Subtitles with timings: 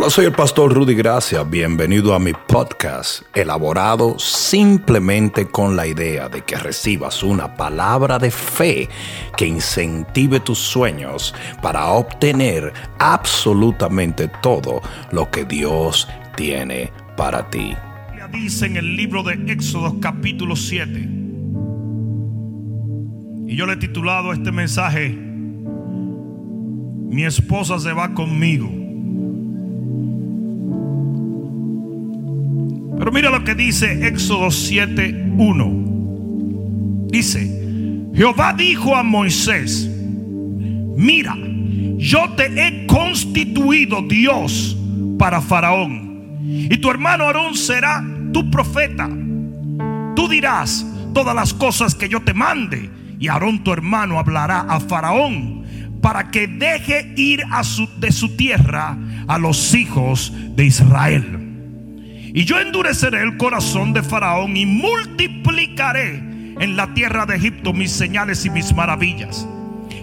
[0.00, 1.42] Hola, soy el pastor Rudy Gracia.
[1.42, 8.30] Bienvenido a mi podcast, elaborado simplemente con la idea de que recibas una palabra de
[8.30, 8.88] fe
[9.36, 14.80] que incentive tus sueños para obtener absolutamente todo
[15.12, 17.76] lo que Dios tiene para ti.
[18.32, 20.98] Dice en el libro de Éxodo capítulo 7.
[23.48, 25.10] Y yo le he titulado este mensaje,
[27.10, 28.79] Mi esposa se va conmigo.
[33.00, 37.08] Pero mira lo que dice Éxodo 7:1.
[37.10, 39.90] Dice, Jehová dijo a Moisés,
[40.98, 41.34] mira,
[41.96, 44.76] yo te he constituido Dios
[45.18, 46.40] para Faraón.
[46.44, 48.04] Y tu hermano Aarón será
[48.34, 49.08] tu profeta.
[50.14, 52.90] Tú dirás todas las cosas que yo te mande.
[53.18, 55.64] Y Aarón tu hermano hablará a Faraón
[56.02, 61.39] para que deje ir a su, de su tierra a los hijos de Israel.
[62.32, 66.16] Y yo endureceré el corazón de Faraón y multiplicaré
[66.60, 69.48] en la tierra de Egipto mis señales y mis maravillas.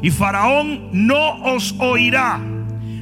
[0.01, 2.39] Y Faraón no os oirá,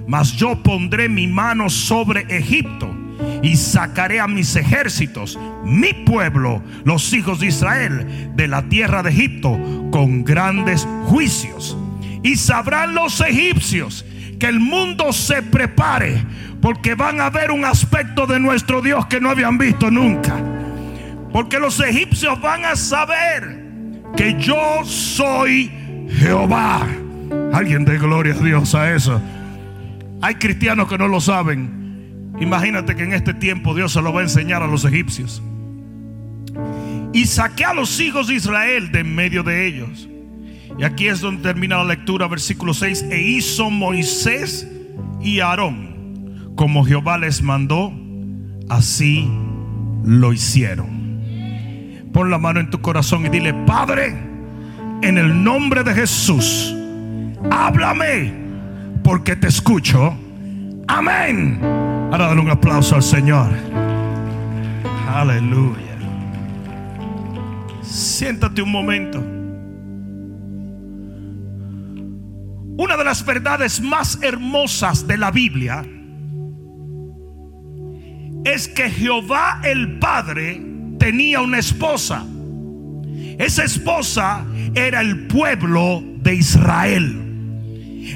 [0.07, 2.93] mas yo pondré mi mano sobre Egipto
[3.41, 9.09] y sacaré a mis ejércitos, mi pueblo, los hijos de Israel, de la tierra de
[9.09, 9.59] Egipto
[9.91, 11.77] con grandes juicios.
[12.23, 14.05] Y sabrán los egipcios
[14.39, 16.23] que el mundo se prepare
[16.65, 20.35] porque van a ver un aspecto de nuestro Dios que no habían visto nunca.
[21.31, 23.69] Porque los egipcios van a saber
[24.17, 25.71] que yo soy
[26.09, 26.87] Jehová.
[27.53, 29.21] Alguien de gloria a Dios a eso.
[30.23, 32.33] Hay cristianos que no lo saben.
[32.39, 35.43] Imagínate que en este tiempo Dios se lo va a enseñar a los egipcios.
[37.13, 40.09] Y saqué a los hijos de Israel de en medio de ellos.
[40.79, 43.05] Y aquí es donde termina la lectura, versículo 6.
[43.11, 44.67] E hizo Moisés
[45.21, 45.94] y Aarón
[46.55, 47.91] como Jehová les mandó,
[48.69, 49.29] así
[50.03, 50.95] lo hicieron.
[52.13, 54.15] Pon la mano en tu corazón y dile, Padre,
[55.01, 56.73] en el nombre de Jesús,
[57.51, 58.33] háblame
[59.03, 60.15] porque te escucho.
[60.87, 61.59] Amén.
[62.11, 63.49] Ahora dale un aplauso al Señor.
[65.07, 65.81] Aleluya.
[67.81, 69.19] Siéntate un momento.
[72.77, 75.85] Una de las verdades más hermosas de la Biblia
[78.45, 80.61] es que Jehová el Padre
[80.99, 82.25] tenía una esposa.
[83.37, 84.45] Esa esposa
[84.75, 87.21] era el pueblo de Israel.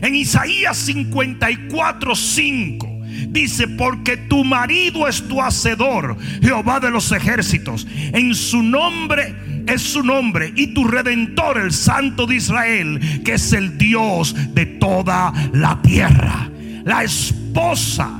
[0.02, 2.88] En Isaías 54, 5
[3.30, 7.88] dice, porque tu marido es tu hacedor, Jehová de los ejércitos.
[8.14, 9.36] En su nombre
[9.68, 14.66] es su nombre y tu redentor, el Santo de Israel, que es el Dios de
[14.68, 16.50] toda la tierra.
[16.86, 18.19] La esposa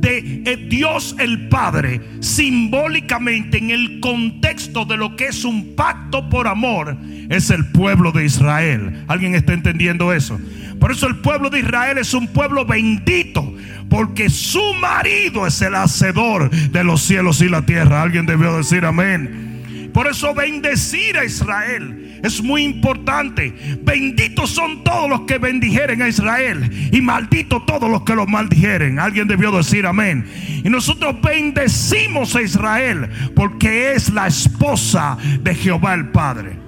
[0.00, 6.28] de eh, Dios el Padre simbólicamente en el contexto de lo que es un pacto
[6.28, 6.96] por amor
[7.28, 9.04] es el pueblo de Israel.
[9.06, 10.40] ¿Alguien está entendiendo eso?
[10.78, 13.54] Por eso el pueblo de Israel es un pueblo bendito
[13.88, 18.02] porque su marido es el hacedor de los cielos y la tierra.
[18.02, 19.49] Alguien debió decir amén.
[19.92, 23.54] Por eso bendecir a Israel es muy importante.
[23.82, 28.98] Benditos son todos los que bendijeren a Israel y malditos todos los que lo maldijeren.
[28.98, 30.26] Alguien debió decir amén.
[30.62, 36.58] Y nosotros bendecimos a Israel porque es la esposa de Jehová el Padre.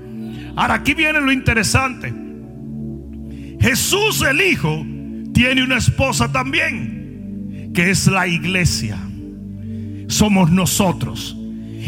[0.57, 2.13] Ahora aquí viene lo interesante.
[3.61, 4.85] Jesús el Hijo
[5.33, 8.99] tiene una esposa también, que es la iglesia.
[10.09, 11.37] Somos nosotros.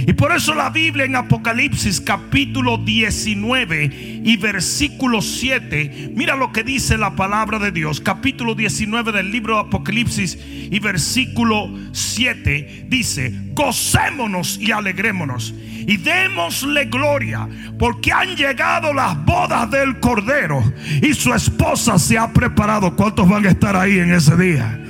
[0.07, 6.65] Y por eso la Biblia en Apocalipsis capítulo 19 y versículo 7, mira lo que
[6.65, 8.01] dice la palabra de Dios.
[8.01, 15.55] Capítulo 19 del libro de Apocalipsis y versículo 7 dice, gocémonos y alegrémonos
[15.87, 20.63] y démosle gloria porque han llegado las bodas del Cordero
[21.03, 22.97] y su esposa se ha preparado.
[22.97, 24.84] ¿Cuántos van a estar ahí en ese día?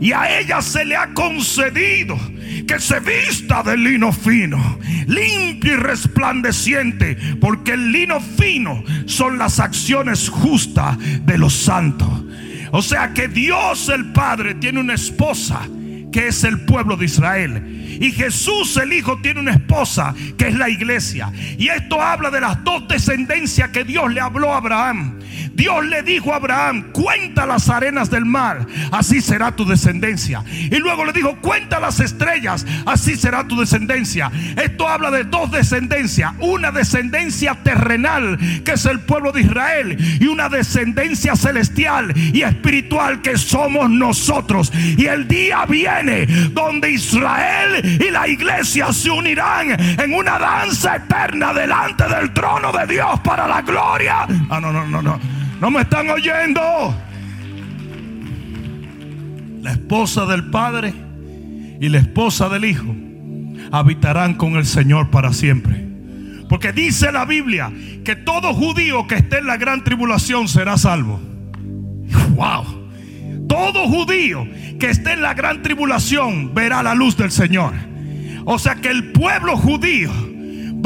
[0.00, 2.18] Y a ella se le ha concedido
[2.66, 9.60] que se vista de lino fino, limpio y resplandeciente, porque el lino fino son las
[9.60, 12.08] acciones justas de los santos.
[12.72, 15.68] O sea que Dios el Padre tiene una esposa
[16.12, 17.79] que es el pueblo de Israel.
[18.00, 21.32] Y Jesús el Hijo tiene una esposa que es la iglesia.
[21.58, 25.20] Y esto habla de las dos descendencias que Dios le habló a Abraham.
[25.52, 30.42] Dios le dijo a Abraham, cuenta las arenas del mar, así será tu descendencia.
[30.48, 34.30] Y luego le dijo, cuenta las estrellas, así será tu descendencia.
[34.56, 40.26] Esto habla de dos descendencias, una descendencia terrenal, que es el pueblo de Israel, y
[40.28, 44.72] una descendencia celestial y espiritual, que somos nosotros.
[44.74, 51.52] Y el día viene donde Israel y la iglesia se unirán en una danza eterna
[51.52, 54.26] delante del trono de Dios para la gloria.
[54.48, 55.18] Ah, no, no, no, no.
[55.60, 56.60] No me están oyendo.
[59.62, 60.94] La esposa del Padre
[61.80, 62.94] y la esposa del Hijo
[63.70, 65.86] habitarán con el Señor para siempre.
[66.48, 67.70] Porque dice la Biblia
[68.04, 71.20] que todo judío que esté en la gran tribulación será salvo.
[72.30, 72.79] Wow.
[73.50, 74.46] Todo judío
[74.78, 77.72] que esté en la gran tribulación verá la luz del Señor.
[78.44, 80.12] O sea que el pueblo judío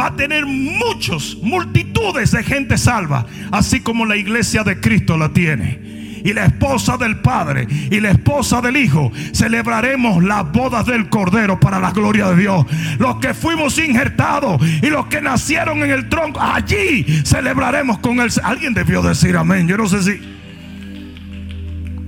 [0.01, 5.29] va a tener muchos, multitudes de gente salva, así como la iglesia de Cristo la
[5.29, 11.11] tiene y la esposa del Padre y la esposa del Hijo, celebraremos las bodas del
[11.11, 12.65] Cordero para la gloria de Dios.
[12.99, 18.31] Los que fuimos injertados y los que nacieron en el tronco, allí celebraremos con él.
[18.43, 19.69] Alguien debió decir amén.
[19.69, 20.44] Yo no sé si.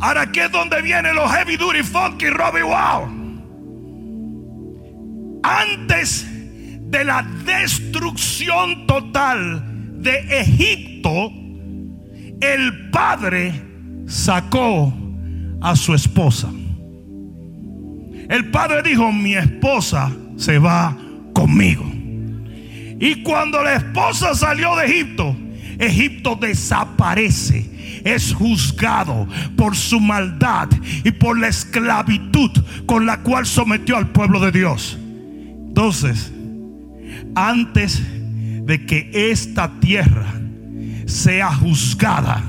[0.07, 3.09] Ahora aquí es donde vienen los heavy duty funky Robbie Wow.
[5.43, 6.25] Antes
[6.81, 11.33] de la destrucción total de Egipto,
[12.41, 13.53] el Padre
[14.07, 14.95] sacó
[15.61, 16.53] a su esposa.
[18.29, 20.97] El padre dijo, mi esposa se va
[21.33, 21.85] conmigo.
[23.01, 25.35] Y cuando la esposa salió de Egipto,
[25.81, 27.76] Egipto desaparece.
[28.07, 29.27] Es juzgado
[29.57, 30.69] por su maldad
[31.03, 32.53] y por la esclavitud
[32.87, 34.97] con la cual sometió al pueblo de Dios.
[34.99, 36.33] Entonces,
[37.35, 38.01] antes
[38.65, 40.35] de que esta tierra
[41.07, 42.45] sea juzgada,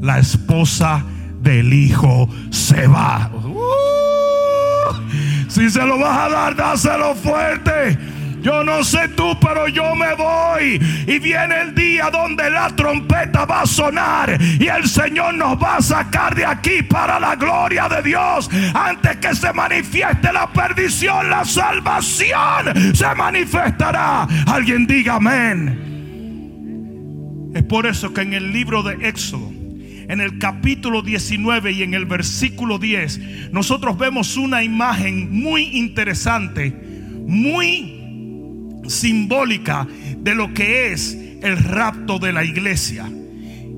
[0.00, 1.04] la esposa
[1.42, 3.30] del hijo se va.
[3.34, 4.94] Uh,
[5.48, 7.98] si se lo vas a dar, dáselo fuerte.
[8.42, 10.80] Yo no sé tú, pero yo me voy.
[11.06, 14.38] Y viene el día donde la trompeta va a sonar.
[14.58, 18.48] Y el Señor nos va a sacar de aquí para la gloria de Dios.
[18.74, 24.26] Antes que se manifieste la perdición, la salvación se manifestará.
[24.46, 25.88] Alguien diga amén.
[27.54, 29.50] Es por eso que en el libro de Éxodo
[30.10, 36.74] en el capítulo 19 y en el versículo 10, nosotros vemos una imagen muy interesante,
[37.28, 37.99] muy
[38.90, 39.86] simbólica
[40.18, 43.10] de lo que es el rapto de la iglesia.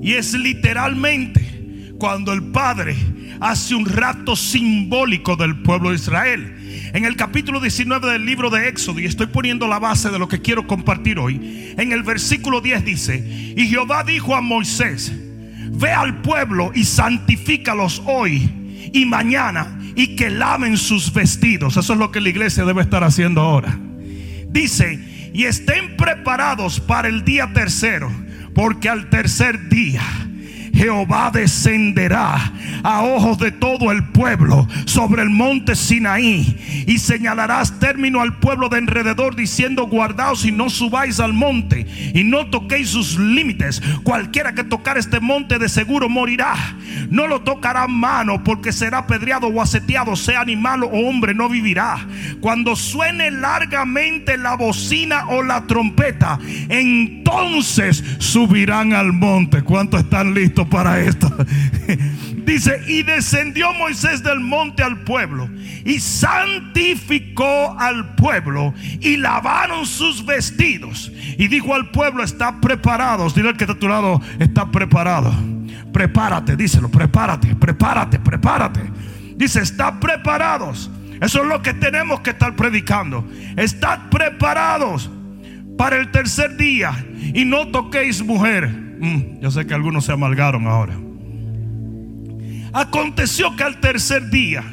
[0.01, 2.95] Y es literalmente cuando el Padre
[3.39, 6.91] hace un rapto simbólico del pueblo de Israel.
[6.93, 10.27] En el capítulo 19 del libro de Éxodo, y estoy poniendo la base de lo
[10.27, 15.11] que quiero compartir hoy, en el versículo 10 dice, y Jehová dijo a Moisés,
[15.71, 18.49] Ve al pueblo y santifícalos hoy
[18.93, 21.77] y mañana y que laven sus vestidos.
[21.77, 23.77] Eso es lo que la iglesia debe estar haciendo ahora.
[24.53, 24.99] Dice,
[25.33, 28.11] y estén preparados para el día tercero,
[28.53, 30.03] porque al tercer día
[30.83, 32.51] Jehová descenderá
[32.83, 38.67] a ojos de todo el pueblo sobre el monte Sinaí y señalarás término al pueblo
[38.67, 43.81] de alrededor diciendo guardaos y no subáis al monte y no toquéis sus límites.
[44.03, 46.53] Cualquiera que tocar este monte de seguro morirá.
[47.09, 52.05] No lo tocará mano porque será pedreado o aseteado, sea animal o hombre, no vivirá.
[52.41, 59.61] Cuando suene largamente la bocina o la trompeta, entonces subirán al monte.
[59.61, 60.67] ¿Cuántos están listos?
[60.73, 61.31] Para esto.
[62.45, 65.47] Dice, y descendió Moisés del monte al pueblo
[65.85, 71.11] y santificó al pueblo y lavaron sus vestidos.
[71.37, 73.35] Y dijo al pueblo, está preparados.
[73.35, 75.31] Dile al que está a tu lado, está preparado.
[75.93, 78.81] Prepárate, díselo, prepárate, prepárate, prepárate.
[79.35, 80.89] Dice, está preparados.
[81.21, 83.29] Eso es lo que tenemos que estar predicando.
[83.55, 85.09] Estad preparados
[85.77, 90.65] para el tercer día y no toquéis mujer Mm, yo sé que algunos se amalgaron
[90.65, 90.97] ahora.
[92.71, 94.63] Aconteció que al tercer día,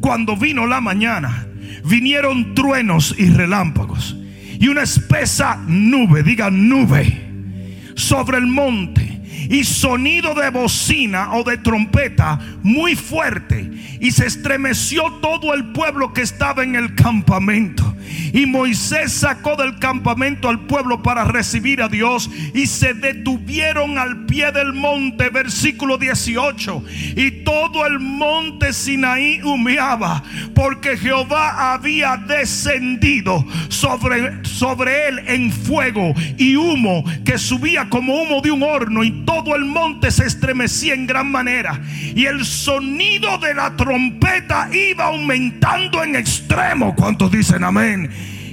[0.00, 1.46] cuando vino la mañana,
[1.84, 4.16] vinieron truenos y relámpagos
[4.58, 11.56] y una espesa nube, diga nube, sobre el monte y sonido de bocina o de
[11.58, 17.95] trompeta muy fuerte y se estremeció todo el pueblo que estaba en el campamento.
[18.32, 24.26] Y Moisés sacó del campamento al pueblo para recibir a Dios y se detuvieron al
[24.26, 26.84] pie del monte, versículo 18.
[27.16, 30.22] Y todo el monte Sinaí humeaba
[30.54, 38.40] porque Jehová había descendido sobre, sobre él en fuego y humo que subía como humo
[38.40, 41.80] de un horno y todo el monte se estremecía en gran manera.
[42.14, 46.94] Y el sonido de la trompeta iba aumentando en extremo.
[46.94, 47.95] ¿Cuántos dicen amén?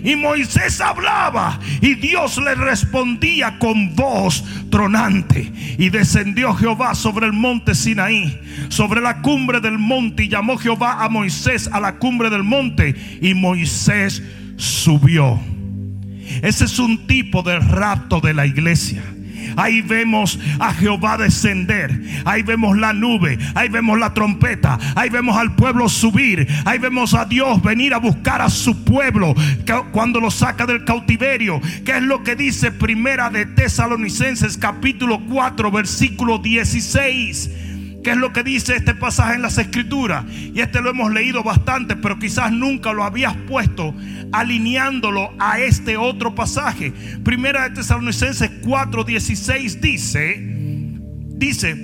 [0.04, 5.52] Y Moisés hablaba y Dios le respondía con voz tronante.
[5.78, 10.26] Y descendió Jehová sobre el monte Sinaí, sobre la cumbre del monte.
[10.26, 12.96] Y llamó Jehová a Moisés a la cumbre del monte.
[13.22, 14.22] Y Moisés
[14.58, 15.40] subió.
[16.42, 19.04] Ese es un tipo de rapto de la iglesia.
[19.56, 22.02] Ahí vemos a Jehová descender.
[22.26, 23.38] Ahí vemos la nube.
[23.56, 24.80] Ahí vemos la trompeta.
[24.96, 26.48] Ahí vemos al pueblo subir.
[26.66, 29.36] Ahí vemos a Dios venir a buscar a su pueblo
[29.92, 31.62] cuando lo saca del cautiverio.
[31.86, 37.63] ¿Qué es lo que dice Primera de Tesalonicenses capítulo 4 versículo 16?
[38.04, 40.26] ¿Qué es lo que dice este pasaje en las escrituras?
[40.30, 43.96] Y este lo hemos leído bastante, pero quizás nunca lo habías puesto
[44.34, 46.92] alineándolo a este otro pasaje.
[47.24, 50.36] Primera de Tesalonicenses 4:16 dice,
[51.38, 51.78] dice,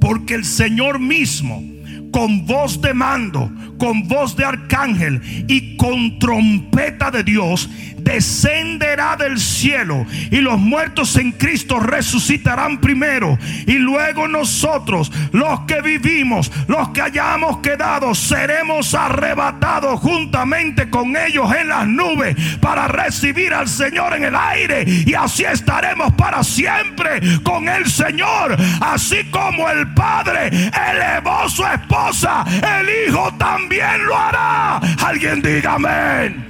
[0.00, 1.73] porque el Señor mismo
[2.14, 7.68] con voz de mando, con voz de arcángel y con trompeta de Dios,
[8.04, 13.36] descenderá del cielo y los muertos en Cristo resucitarán primero.
[13.66, 21.52] Y luego nosotros, los que vivimos, los que hayamos quedado, seremos arrebatados juntamente con ellos
[21.54, 24.84] en las nubes para recibir al Señor en el aire.
[24.86, 30.50] Y así estaremos para siempre con el Señor, así como el Padre
[30.90, 34.78] elevó su esposa, el Hijo también lo hará.
[35.04, 36.44] Alguien diga amén.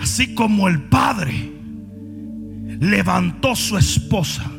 [0.00, 1.52] Así como el Padre
[2.80, 4.50] levantó su esposa,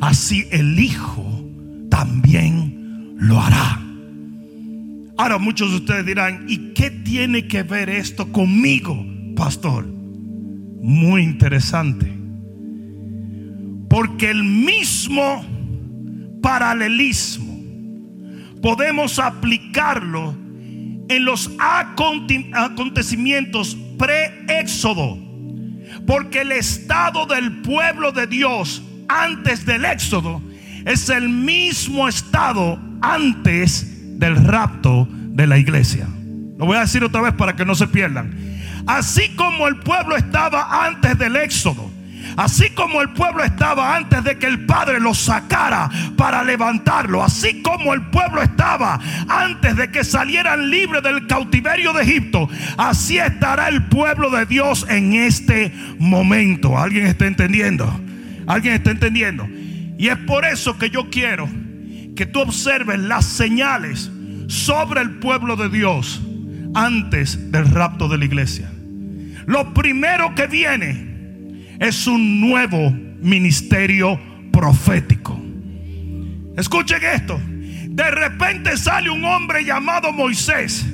[0.00, 1.44] así el Hijo
[1.90, 3.80] también lo hará.
[5.16, 9.04] Ahora muchos de ustedes dirán, ¿y qué tiene que ver esto conmigo,
[9.36, 9.86] pastor?
[10.82, 12.10] Muy interesante.
[13.88, 15.44] Porque el mismo
[16.40, 17.50] paralelismo
[18.60, 20.36] podemos aplicarlo
[21.08, 25.18] en los acontecimientos pre-éxodo.
[26.06, 30.40] Porque el estado del pueblo de Dios antes del éxodo
[30.84, 36.06] es el mismo estado antes del rapto de la iglesia.
[36.58, 38.38] Lo voy a decir otra vez para que no se pierdan.
[38.86, 41.89] Así como el pueblo estaba antes del éxodo
[42.36, 47.22] Así como el pueblo estaba antes de que el Padre lo sacara para levantarlo.
[47.22, 52.48] Así como el pueblo estaba antes de que salieran libres del cautiverio de Egipto.
[52.76, 56.78] Así estará el pueblo de Dios en este momento.
[56.78, 58.00] ¿Alguien está entendiendo?
[58.46, 59.48] ¿Alguien está entendiendo?
[59.98, 61.48] Y es por eso que yo quiero
[62.16, 64.10] que tú observes las señales
[64.48, 66.20] sobre el pueblo de Dios
[66.74, 68.70] antes del rapto de la iglesia.
[69.46, 71.09] Lo primero que viene
[71.80, 74.20] es un nuevo ministerio
[74.52, 75.40] profético.
[76.56, 77.40] Escuchen esto.
[77.88, 80.86] De repente sale un hombre llamado Moisés.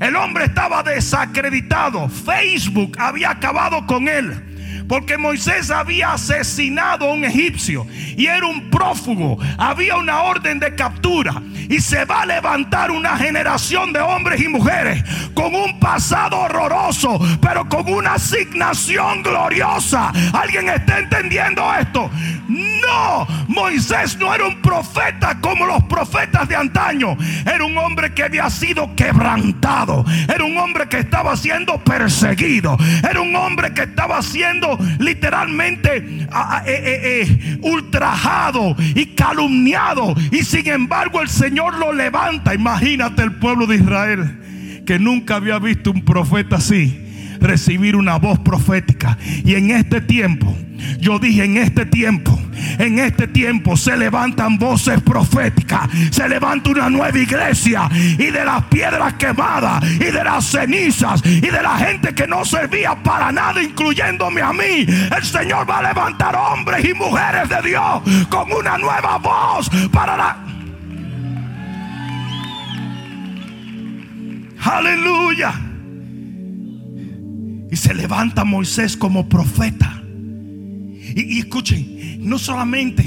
[0.00, 2.08] El hombre estaba desacreditado.
[2.08, 4.51] Facebook había acabado con él.
[4.88, 7.86] Porque Moisés había asesinado a un egipcio
[8.16, 9.38] y era un prófugo.
[9.58, 11.42] Había una orden de captura.
[11.68, 17.18] Y se va a levantar una generación de hombres y mujeres con un pasado horroroso,
[17.40, 20.12] pero con una asignación gloriosa.
[20.32, 22.10] ¿Alguien está entendiendo esto?
[22.48, 27.16] No, Moisés no era un profeta como los profetas de antaño.
[27.46, 30.04] Era un hombre que había sido quebrantado.
[30.28, 32.76] Era un hombre que estaba siendo perseguido.
[33.08, 36.26] Era un hombre que estaba siendo literalmente eh,
[36.66, 40.14] eh, eh, ultrajado y calumniado.
[40.30, 42.54] Y sin embargo el Señor lo levanta.
[42.54, 44.38] Imagínate el pueblo de Israel
[44.86, 47.11] que nunca había visto un profeta así
[47.42, 49.18] recibir una voz profética.
[49.44, 50.56] Y en este tiempo,
[50.98, 52.38] yo dije en este tiempo,
[52.78, 58.64] en este tiempo se levantan voces proféticas, se levanta una nueva iglesia y de las
[58.64, 63.62] piedras quemadas y de las cenizas y de la gente que no servía para nada,
[63.62, 68.78] incluyéndome a mí, el Señor va a levantar hombres y mujeres de Dios con una
[68.78, 70.38] nueva voz para la...
[74.64, 75.71] Aleluya.
[77.72, 80.02] Y se levanta Moisés como profeta.
[80.04, 83.02] Y, escuchen, no solamente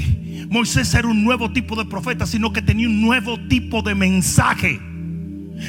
[0.50, 4.80] Moisés era un nuevo tipo de profeta, sino que tenía un nuevo tipo de mensaje.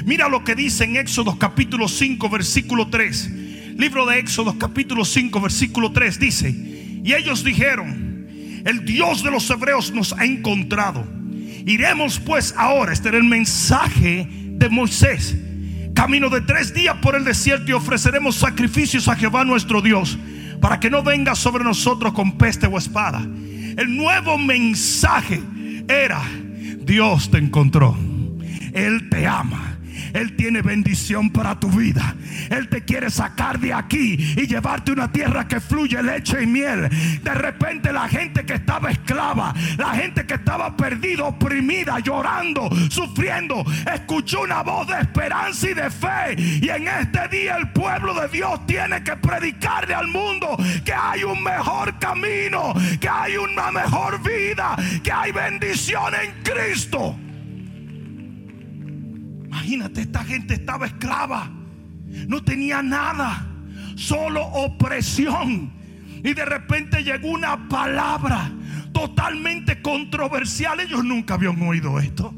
[0.04, 3.76] Mira lo que dice en Éxodo capítulo 5, versículo 3.
[3.78, 6.50] Libro de Éxodo capítulo 5, versículo 3 dice,
[7.04, 8.26] y ellos dijeron,
[8.66, 11.06] el Dios de los hebreos nos ha encontrado.
[11.68, 15.38] Iremos pues ahora, este era el mensaje de Moisés
[15.98, 20.16] camino de tres días por el desierto y ofreceremos sacrificios a Jehová nuestro Dios
[20.62, 23.20] para que no venga sobre nosotros con peste o espada.
[23.20, 25.42] El nuevo mensaje
[25.88, 26.22] era,
[26.82, 27.98] Dios te encontró,
[28.74, 29.77] Él te ama.
[30.14, 32.16] Él tiene bendición para tu vida.
[32.50, 36.46] Él te quiere sacar de aquí y llevarte a una tierra que fluye leche y
[36.46, 36.90] miel.
[37.24, 43.64] De repente la gente que estaba esclava, la gente que estaba perdida, oprimida, llorando, sufriendo,
[43.94, 46.36] escuchó una voz de esperanza y de fe.
[46.38, 51.24] Y en este día el pueblo de Dios tiene que predicarle al mundo que hay
[51.24, 57.18] un mejor camino, que hay una mejor vida, que hay bendición en Cristo.
[59.58, 61.50] Imagínate, esta gente estaba esclava,
[62.28, 63.48] no tenía nada,
[63.96, 65.74] solo opresión.
[66.24, 68.52] Y de repente llegó una palabra
[68.94, 70.80] totalmente controversial.
[70.80, 72.36] Ellos nunca habían oído esto.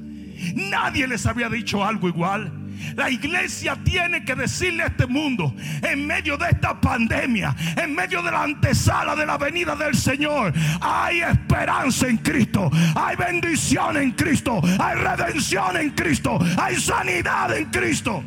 [0.55, 2.53] Nadie les había dicho algo igual.
[2.95, 8.21] La iglesia tiene que decirle a este mundo, en medio de esta pandemia, en medio
[8.21, 14.11] de la antesala de la venida del Señor, hay esperanza en Cristo, hay bendición en
[14.11, 18.23] Cristo, hay redención en Cristo, hay sanidad en Cristo.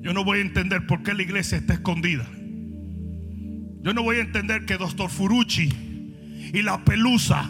[0.00, 2.24] Yo no voy a entender por qué la iglesia está escondida.
[3.82, 5.68] Yo no voy a entender que Doctor Furucci
[6.52, 7.48] y la pelusa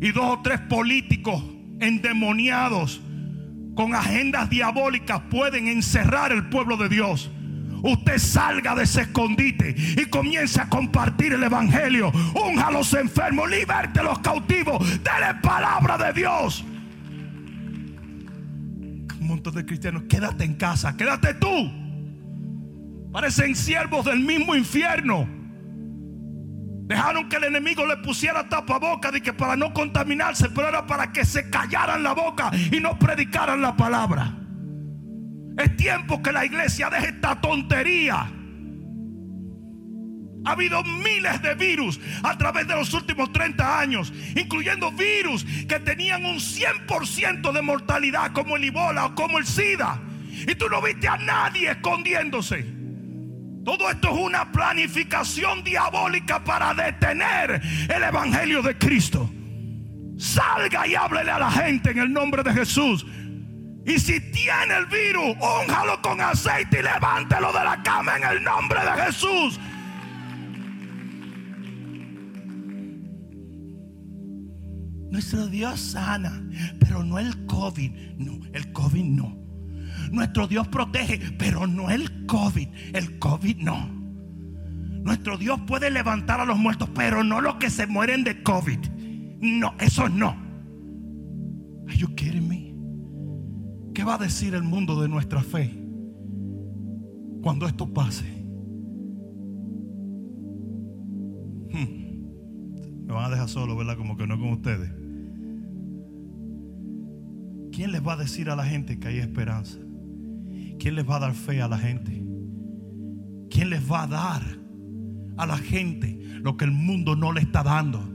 [0.00, 1.42] y dos o tres políticos
[1.80, 3.00] endemoniados
[3.76, 7.30] con agendas diabólicas pueden encerrar el pueblo de Dios.
[7.82, 12.10] Usted salga de ese escondite y comience a compartir el evangelio.
[12.34, 16.64] Unja a los enfermos, liberte a los cautivos, dele palabra de Dios.
[19.20, 21.70] Un montón de cristianos, quédate en casa, quédate tú.
[23.12, 25.28] Parecen siervos del mismo infierno.
[26.86, 31.12] Dejaron que el enemigo le pusiera tapaboca de que para no contaminarse, pero era para
[31.12, 34.32] que se callaran la boca y no predicaran la palabra.
[35.58, 38.30] Es tiempo que la iglesia deje esta tontería.
[40.44, 45.80] Ha habido miles de virus a través de los últimos 30 años, incluyendo virus que
[45.80, 50.00] tenían un 100% de mortalidad como el Ebola o como el SIDA.
[50.46, 52.85] Y tú no viste a nadie escondiéndose.
[53.66, 59.28] Todo esto es una planificación diabólica para detener el Evangelio de Cristo.
[60.16, 63.04] Salga y háblele a la gente en el nombre de Jesús.
[63.84, 68.44] Y si tiene el virus, únjalo con aceite y levántelo de la cama en el
[68.44, 69.58] nombre de Jesús.
[75.10, 76.40] Nuestro Dios sana,
[76.78, 77.90] pero no el COVID.
[78.16, 79.45] No, el COVID no.
[80.12, 82.68] Nuestro Dios protege, pero no el COVID.
[82.92, 83.96] El COVID no.
[85.02, 88.78] Nuestro Dios puede levantar a los muertos, pero no los que se mueren de COVID.
[89.40, 90.36] No, eso no.
[91.86, 92.74] Are you kidding me?
[93.94, 95.70] ¿Qué va a decir el mundo de nuestra fe
[97.40, 98.26] cuando esto pase?
[101.72, 103.06] Hmm.
[103.06, 103.96] Me van a dejar solo, ¿verdad?
[103.96, 104.90] Como que no con ustedes.
[107.70, 109.78] ¿Quién les va a decir a la gente que hay esperanza?
[110.78, 112.22] ¿Quién les va a dar fe a la gente?
[113.50, 114.42] ¿Quién les va a dar
[115.36, 118.12] a la gente lo que el mundo no le está dando?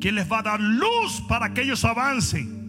[0.00, 2.60] ¿Quién les va a dar luz para que ellos avancen?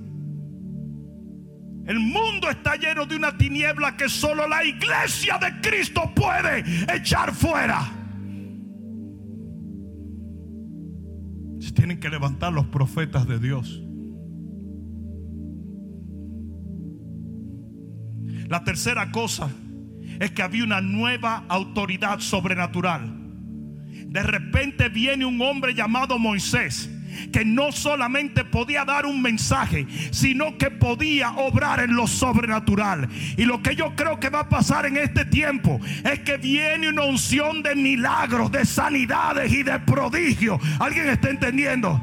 [1.85, 6.63] El mundo está lleno de una tiniebla que solo la iglesia de Cristo puede
[6.93, 7.81] echar fuera.
[11.59, 13.81] Se tienen que levantar los profetas de Dios.
[18.51, 19.49] La tercera cosa
[20.19, 23.09] es que había una nueva autoridad sobrenatural.
[24.07, 26.89] De repente viene un hombre llamado Moisés
[27.31, 33.07] que no solamente podía dar un mensaje, sino que podía obrar en lo sobrenatural.
[33.37, 36.89] Y lo que yo creo que va a pasar en este tiempo es que viene
[36.89, 40.59] una unción de milagros, de sanidades y de prodigios.
[40.77, 42.01] ¿Alguien está entendiendo?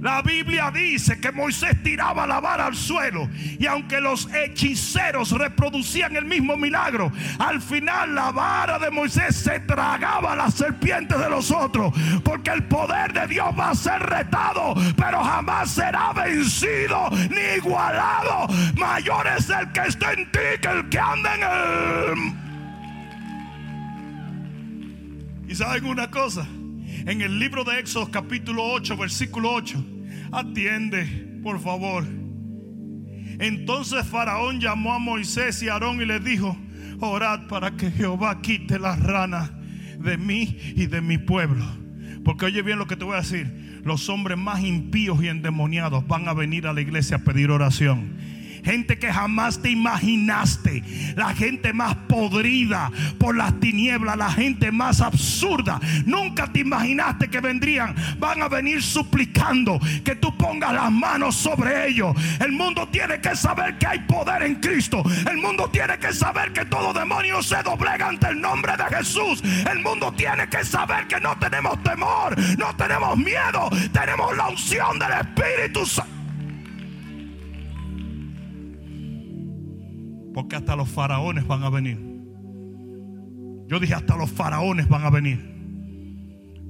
[0.00, 3.28] La Biblia dice que Moisés tiraba la vara al suelo
[3.58, 9.60] y aunque los hechiceros reproducían el mismo milagro, al final la vara de Moisés se
[9.60, 14.02] tragaba a las serpientes de los otros, porque el poder de Dios va a ser
[14.02, 18.48] retado, pero jamás será vencido ni igualado.
[18.76, 22.46] Mayor es el que está en ti que el que anda en el...
[25.48, 26.46] Y saben una cosa,
[27.06, 29.84] en el libro de Éxodo capítulo 8, versículo 8,
[30.32, 32.04] atiende, por favor.
[33.38, 36.56] Entonces Faraón llamó a Moisés y a Aarón y les dijo,
[37.00, 39.52] orad para que Jehová quite las ranas
[40.00, 41.64] de mí y de mi pueblo.
[42.24, 46.06] Porque oye bien lo que te voy a decir, los hombres más impíos y endemoniados
[46.08, 48.16] van a venir a la iglesia a pedir oración.
[48.66, 50.82] Gente que jamás te imaginaste,
[51.14, 55.78] la gente más podrida por las tinieblas, la gente más absurda.
[56.04, 61.86] Nunca te imaginaste que vendrían, van a venir suplicando que tú pongas las manos sobre
[61.88, 62.16] ellos.
[62.40, 65.04] El mundo tiene que saber que hay poder en Cristo.
[65.30, 69.44] El mundo tiene que saber que todo demonio se doblega ante el nombre de Jesús.
[69.70, 74.98] El mundo tiene que saber que no tenemos temor, no tenemos miedo, tenemos la unción
[74.98, 76.15] del Espíritu Santo.
[80.36, 81.98] Porque hasta los faraones van a venir.
[83.68, 85.40] Yo dije, hasta los faraones van a venir.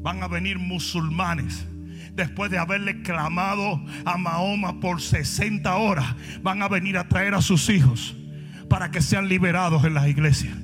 [0.05, 1.67] Van a venir musulmanes.
[2.15, 7.43] Después de haberle clamado a Mahoma por 60 horas, van a venir a traer a
[7.43, 8.15] sus hijos
[8.71, 10.57] para que sean liberados en las iglesias.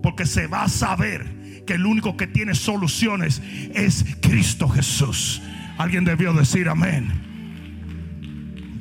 [0.00, 3.42] Porque se va a saber que el único que tiene soluciones
[3.74, 5.42] es Cristo Jesús.
[5.78, 7.10] Alguien debió decir amén.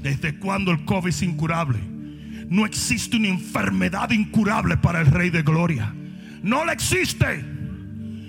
[0.03, 1.79] ¿Desde cuando el COVID es incurable?
[2.49, 5.93] No existe una enfermedad incurable para el Rey de Gloria.
[6.41, 7.45] No le existe.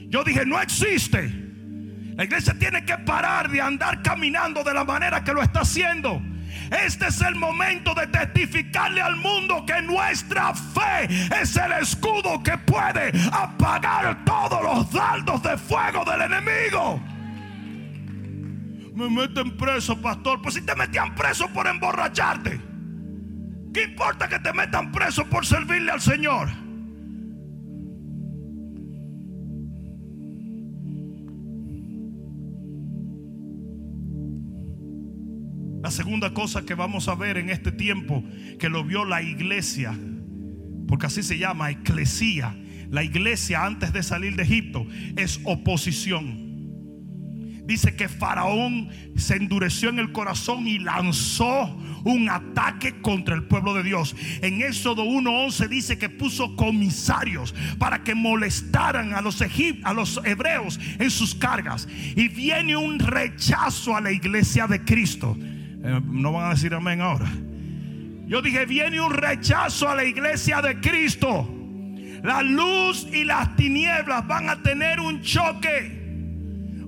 [0.08, 1.32] Yo dije, no existe.
[2.16, 6.20] La iglesia tiene que parar de andar caminando de la manera que lo está haciendo.
[6.70, 11.08] Este es el momento de testificarle al mundo que nuestra fe
[11.40, 17.00] es el escudo que puede apagar todos los dardos de fuego del enemigo.
[18.94, 20.42] Me meten preso, pastor.
[20.42, 22.69] Pues si te metían preso por emborracharte.
[23.72, 26.48] ¿Qué importa que te metan preso por servirle al Señor?
[35.82, 38.24] La segunda cosa que vamos a ver en este tiempo,
[38.58, 39.96] que lo vio la iglesia,
[40.88, 42.56] porque así se llama, eclesía,
[42.90, 46.49] la iglesia antes de salir de Egipto, es oposición
[47.70, 53.74] dice que Faraón se endureció en el corazón y lanzó un ataque contra el pueblo
[53.74, 54.16] de Dios.
[54.42, 59.40] En Éxodo 1:11 dice que puso comisarios para que molestaran a los,
[59.84, 61.86] a los hebreos en sus cargas.
[62.16, 65.36] Y viene un rechazo a la iglesia de Cristo.
[65.38, 67.30] Eh, no van a decir amén ahora.
[68.26, 71.48] Yo dije, viene un rechazo a la iglesia de Cristo.
[72.24, 75.99] La luz y las tinieblas van a tener un choque.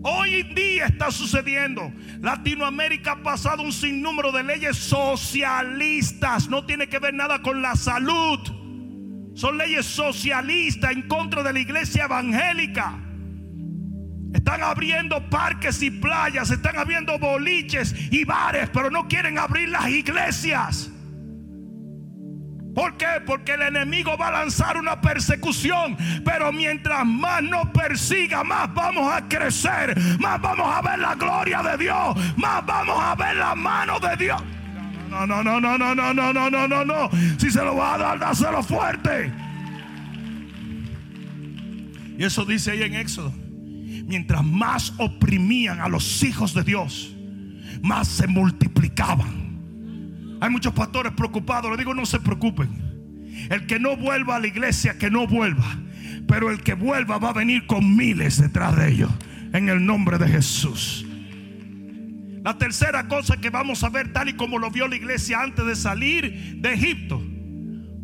[0.02, 1.92] Hoy en día está sucediendo.
[2.20, 6.48] Latinoamérica ha pasado un sinnúmero de leyes socialistas.
[6.48, 8.40] No tiene que ver nada con la salud.
[9.34, 12.98] Son leyes socialistas en contra de la iglesia evangélica.
[14.34, 19.88] Están abriendo parques y playas, están abriendo boliches y bares, pero no quieren abrir las
[19.88, 20.91] iglesias.
[22.74, 23.06] ¿Por qué?
[23.26, 25.96] Porque el enemigo va a lanzar una persecución.
[26.24, 29.98] Pero mientras más nos persiga, más vamos a crecer.
[30.18, 32.16] Más vamos a ver la gloria de Dios.
[32.37, 34.42] Más vamos a ver la mano de Dios.
[35.11, 37.11] No, no, no, no, no, no, no, no, no, no, no.
[37.38, 39.30] Si se lo va a dar, dáselo fuerte.
[42.16, 43.32] Y eso dice ahí en Éxodo.
[43.37, 47.14] Mientras más oprimían a los hijos de Dios,
[47.82, 49.41] más se multiplicaban.
[50.42, 51.70] Hay muchos pastores preocupados.
[51.70, 52.68] Le digo, no se preocupen.
[53.48, 55.78] El que no vuelva a la iglesia, que no vuelva.
[56.26, 59.11] Pero el que vuelva va a venir con miles detrás de ellos.
[59.52, 61.07] En el nombre de Jesús.
[62.42, 65.64] La tercera cosa que vamos a ver, tal y como lo vio la iglesia antes
[65.64, 67.22] de salir de Egipto.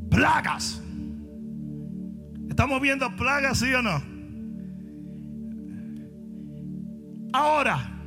[0.08, 0.80] Plagas.
[2.48, 4.00] ¿Estamos viendo plagas, sí o no?
[7.32, 8.00] Ahora,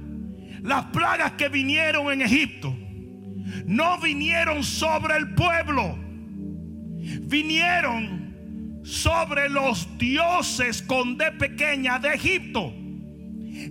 [0.61, 2.77] las plagas que vinieron en Egipto
[3.65, 5.97] no vinieron sobre el pueblo,
[7.21, 12.73] vinieron sobre los dioses con D pequeña de Egipto.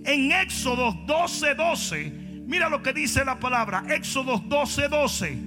[0.05, 2.11] En Éxodo 12:12, 12,
[2.45, 4.89] mira lo que dice la palabra, Éxodo 12:12.
[4.89, 5.37] 12,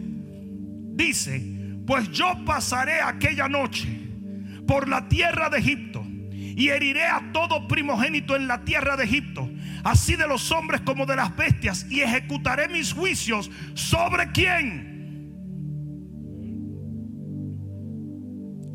[0.96, 1.42] dice,
[1.86, 3.88] pues yo pasaré aquella noche
[4.66, 9.50] por la tierra de Egipto y heriré a todo primogénito en la tierra de Egipto
[9.84, 14.92] así de los hombres como de las bestias, y ejecutaré mis juicios sobre quién.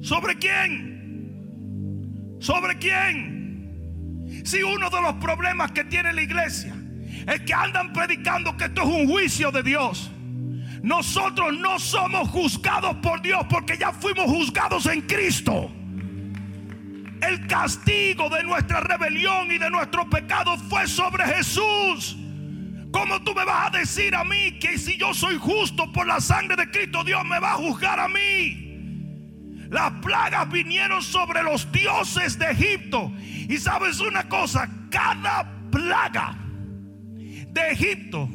[0.02, 2.38] ¿Sobre quién?
[2.39, 4.41] ¿Sobre quién?
[4.45, 6.74] Si uno de los problemas que tiene la iglesia
[7.28, 10.12] es que andan predicando que esto es un juicio de Dios.
[10.82, 15.72] Nosotros no somos juzgados por Dios porque ya fuimos juzgados en Cristo.
[17.21, 22.17] El castigo de nuestra rebelión y de nuestro pecado fue sobre Jesús.
[22.91, 26.19] ¿Cómo tú me vas a decir a mí que si yo soy justo por la
[26.19, 28.67] sangre de Cristo, Dios me va a juzgar a mí?
[29.69, 33.12] Las plagas vinieron sobre los dioses de Egipto.
[33.21, 36.36] Y sabes una cosa, cada plaga
[37.15, 38.27] de Egipto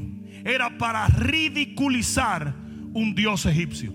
[0.45, 2.55] era para ridiculizar
[2.93, 3.93] un dios egipcio.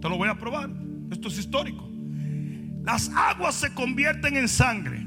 [0.00, 0.70] Te lo voy a probar.
[1.10, 1.85] Esto es histórico.
[2.86, 5.04] Las aguas se convierten en sangre.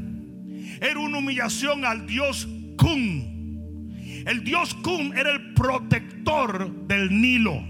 [0.81, 2.45] Era una humillación al dios
[2.77, 3.95] Kun.
[4.27, 7.63] El dios Kun era el protector del Nilo.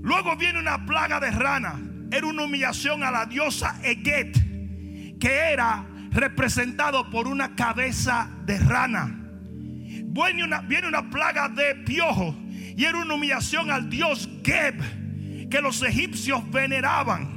[0.00, 1.80] Luego viene una plaga de rana.
[2.12, 9.20] Era una humillación a la diosa Eget, que era representado por una cabeza de rana.
[9.82, 12.36] Viene una, viene una plaga de piojo
[12.76, 14.80] y era una humillación al dios Geb
[15.50, 17.35] que los egipcios veneraban.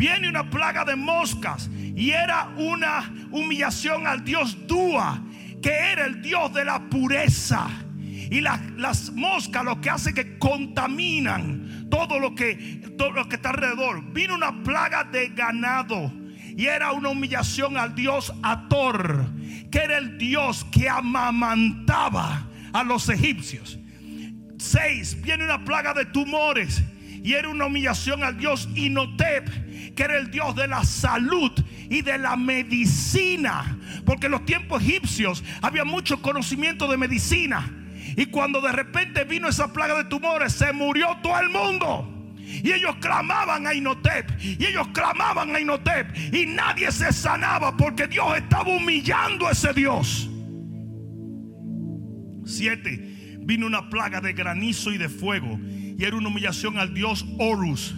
[0.00, 5.22] Viene una plaga de moscas y era una humillación al dios Dúa
[5.60, 7.68] que era el dios de la pureza.
[8.30, 12.54] Y las moscas lo que hace que contaminan todo lo que,
[12.96, 14.10] todo lo que está alrededor.
[14.14, 16.10] Vino una plaga de ganado
[16.56, 19.26] y era una humillación al dios Ator,
[19.70, 23.78] que era el dios que amamantaba a los egipcios.
[24.56, 26.82] Seis, viene una plaga de tumores
[27.22, 31.52] y era una humillación al dios Inotep, que era el dios de la salud
[31.88, 33.78] y de la medicina.
[34.04, 37.70] Porque en los tiempos egipcios había mucho conocimiento de medicina.
[38.16, 42.34] Y cuando de repente vino esa plaga de tumores, se murió todo el mundo.
[42.36, 44.30] Y ellos clamaban a Inotep.
[44.42, 46.34] Y ellos clamaban a Inotep.
[46.34, 50.28] Y nadie se sanaba porque Dios estaba humillando a ese Dios.
[52.44, 53.38] Siete.
[53.42, 55.58] Vino una plaga de granizo y de fuego.
[56.00, 57.94] Y era una humillación al Dios Horus.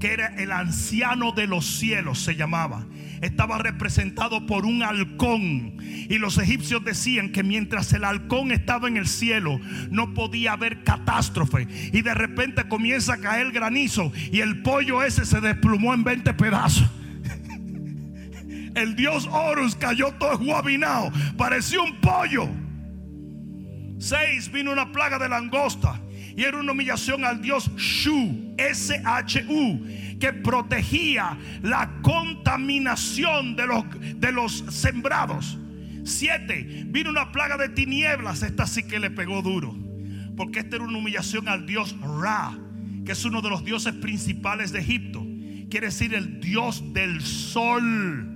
[0.00, 2.86] Que era el anciano de los cielos, se llamaba
[3.22, 5.76] estaba representado por un halcón.
[5.80, 9.58] Y los egipcios decían que mientras el halcón estaba en el cielo,
[9.90, 11.66] no podía haber catástrofe.
[11.92, 16.34] Y de repente comienza a caer granizo y el pollo ese se desplumó en 20
[16.34, 16.90] pedazos.
[18.74, 22.46] El dios Horus cayó todo guabinado, parecía un pollo.
[23.98, 25.98] Seis, vino una plaga de langosta
[26.36, 29.86] y era una humillación al dios Shu, S-H-U
[30.18, 33.84] que protegía la contaminación de los,
[34.16, 35.58] de los sembrados.
[36.04, 38.42] Siete, vino una plaga de tinieblas.
[38.42, 39.76] Esta sí que le pegó duro.
[40.36, 42.56] Porque esta era una humillación al dios Ra,
[43.04, 45.26] que es uno de los dioses principales de Egipto.
[45.70, 48.32] Quiere decir el dios del sol.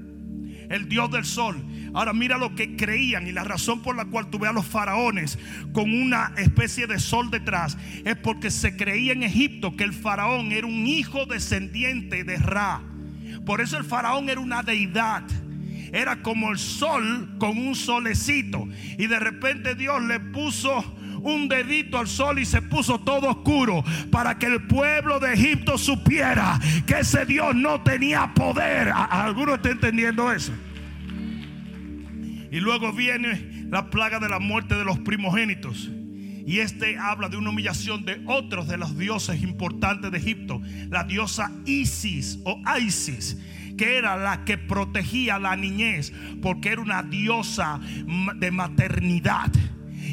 [0.68, 1.64] El dios del sol.
[1.94, 5.38] Ahora mira lo que creían y la razón por la cual tuve a los faraones
[5.72, 10.52] con una especie de sol detrás es porque se creía en Egipto que el faraón
[10.52, 12.82] era un hijo descendiente de Ra.
[13.44, 15.24] Por eso el faraón era una deidad.
[15.92, 18.68] Era como el sol con un solecito.
[18.96, 20.84] Y de repente Dios le puso
[21.22, 25.76] un dedito al sol y se puso todo oscuro para que el pueblo de Egipto
[25.76, 28.92] supiera que ese Dios no tenía poder.
[28.94, 30.52] ¿Alguno está entendiendo eso?
[32.50, 35.90] Y luego viene la plaga de la muerte de los primogénitos.
[36.46, 40.60] Y este habla de una humillación de otros de los dioses importantes de Egipto.
[40.88, 43.38] La diosa Isis o Isis,
[43.78, 47.80] que era la que protegía la niñez, porque era una diosa
[48.36, 49.52] de maternidad.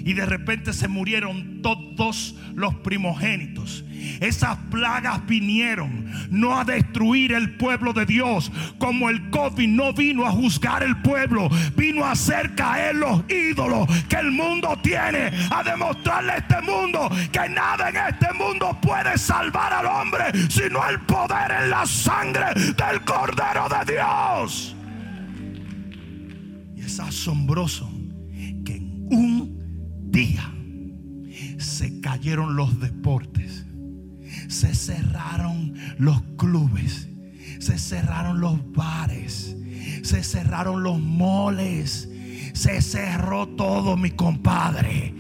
[0.08, 3.84] Y de repente se murieron todos los primogénitos.
[4.22, 10.26] Esas plagas vinieron no a destruir el pueblo de Dios, como el COVID no vino
[10.26, 15.62] a juzgar el pueblo, vino a hacer caer los ídolos que el mundo tiene, a
[15.62, 21.02] demostrarle a este mundo que nada en este mundo puede salvar al hombre, sino el
[21.02, 24.74] poder en la sangre del Cordero de Dios.
[26.78, 27.91] Y es asombroso
[28.63, 29.57] que en un
[31.60, 33.65] se cayeron los deportes.
[34.47, 37.08] Se cerraron los clubes,
[37.60, 39.56] se cerraron los bares,
[40.01, 42.10] se cerraron los moles,
[42.53, 45.13] se cerró todo, mi compadre.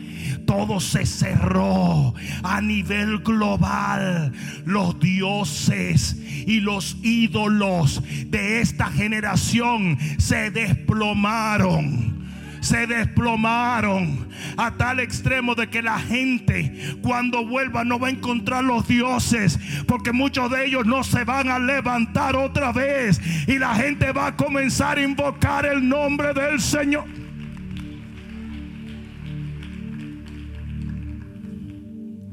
[0.47, 4.31] Todo se cerró a nivel global.
[4.65, 12.16] Los dioses y los ídolos de esta generación se desplomaron
[12.59, 18.63] se desplomaron a tal extremo de que la gente cuando vuelva no va a encontrar
[18.63, 23.75] los dioses, porque muchos de ellos no se van a levantar otra vez y la
[23.75, 27.05] gente va a comenzar a invocar el nombre del Señor.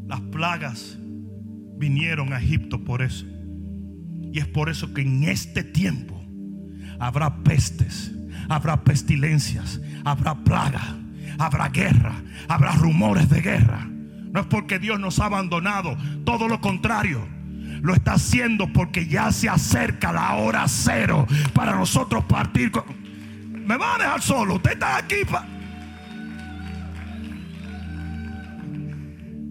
[0.06, 0.98] Las plagas
[1.76, 3.26] vinieron a Egipto por eso.
[4.32, 6.20] Y es por eso que en este tiempo
[6.98, 8.13] habrá pestes,
[8.48, 10.96] habrá pestilencias, habrá plaga,
[11.38, 12.14] habrá guerra,
[12.48, 13.86] habrá rumores de guerra.
[14.32, 17.26] No es porque Dios nos ha abandonado, todo lo contrario.
[17.82, 22.70] Lo está haciendo porque ya se acerca la hora cero para nosotros partir.
[22.70, 22.84] Con...
[23.66, 24.54] Me van a dejar solo.
[24.54, 25.16] Usted está aquí.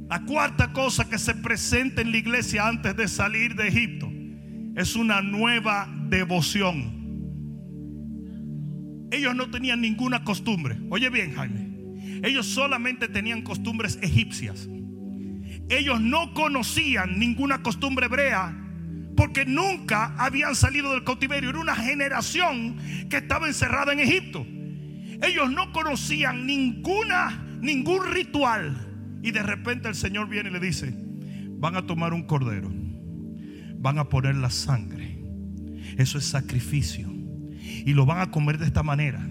[0.09, 4.11] La cuarta cosa que se presenta en la iglesia antes de salir de Egipto
[4.75, 7.02] es una nueva devoción.
[9.13, 10.75] Ellos no tenían ninguna costumbre.
[10.89, 11.69] Oye bien, Jaime.
[12.23, 14.67] Ellos solamente tenían costumbres egipcias.
[15.69, 18.59] Ellos no conocían ninguna costumbre hebrea
[19.15, 21.51] porque nunca habían salido del cautiverio.
[21.51, 24.47] Era una generación que estaba encerrada en Egipto.
[25.21, 29.19] Ellos no conocían ninguna, ningún ritual.
[29.21, 30.91] Y de repente el Señor viene y le dice,
[31.59, 32.73] van a tomar un cordero,
[33.77, 35.19] van a poner la sangre.
[35.99, 37.12] Eso es sacrificio.
[37.63, 39.25] Y lo van a comer de esta manera.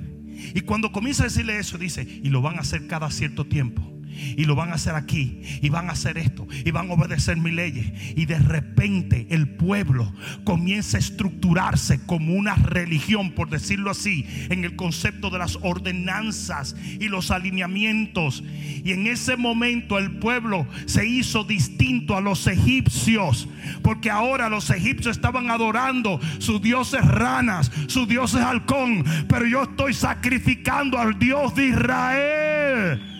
[0.55, 3.92] Y cuando comienza a decirle eso, dice, y lo van a hacer cada cierto tiempo.
[4.37, 5.43] Y lo van a hacer aquí.
[5.61, 6.47] Y van a hacer esto.
[6.65, 7.93] Y van a obedecer mis leyes.
[8.17, 10.13] Y de repente el pueblo
[10.45, 16.77] comienza a estructurarse como una religión, por decirlo así, en el concepto de las ordenanzas
[17.01, 18.43] y los alineamientos.
[18.85, 23.49] Y en ese momento el pueblo se hizo distinto a los egipcios.
[23.83, 29.05] Porque ahora los egipcios estaban adorando sus dioses ranas, sus dioses halcón.
[29.29, 33.12] Pero yo estoy sacrificando al Dios de Israel.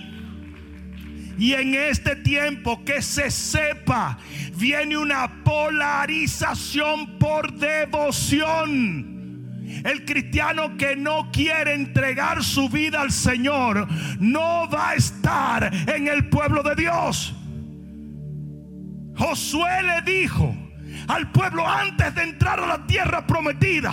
[1.39, 4.19] Y en este tiempo que se sepa,
[4.55, 9.13] viene una polarización por devoción.
[9.85, 13.89] El cristiano que no quiere entregar su vida al Señor
[14.21, 17.35] no va a estar en el pueblo de Dios.
[19.17, 20.55] Josué le dijo
[21.09, 23.93] al pueblo antes de entrar a la tierra prometida,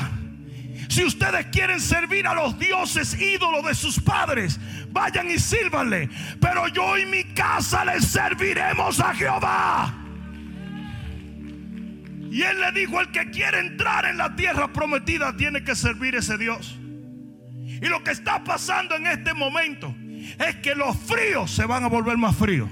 [0.89, 4.59] si ustedes quieren servir a los dioses ídolos de sus padres,
[4.91, 6.09] vayan y sírvanle.
[6.39, 9.95] Pero yo y mi casa les serviremos a Jehová.
[12.31, 16.15] Y él le dijo, el que quiere entrar en la tierra prometida tiene que servir
[16.15, 16.77] ese Dios.
[17.81, 19.95] Y lo que está pasando en este momento
[20.47, 22.69] es que los fríos se van a volver más fríos.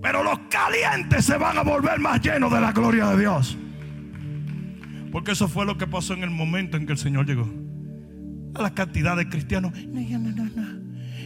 [0.00, 3.56] Pero los calientes se van a volver más llenos de la gloria de Dios.
[5.10, 7.50] Porque eso fue lo que pasó en el momento en que el Señor llegó.
[8.54, 9.72] A la cantidad de cristianos.
[9.72, 10.83] No, no, no, no.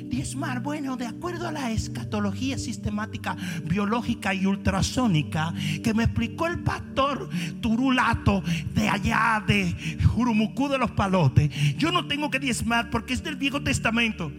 [0.09, 5.53] Diezmar, bueno, de acuerdo a la escatología sistemática, biológica y ultrasónica
[5.85, 7.29] que me explicó el pastor
[7.61, 8.43] Turulato
[8.75, 13.37] de allá de Jurumucú de los Palotes, yo no tengo que diezmar porque es del
[13.37, 14.33] Viejo Testamento.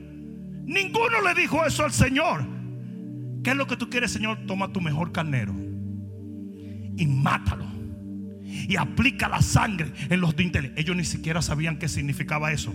[0.66, 2.46] Ninguno le dijo eso al Señor.
[3.44, 4.40] ¿Qué es lo que tú quieres, Señor?
[4.48, 5.54] Toma tu mejor carnero
[6.98, 7.66] y mátalo
[8.68, 10.72] y aplica la sangre en los dinteles.
[10.76, 12.74] Ellos ni siquiera sabían qué significaba eso,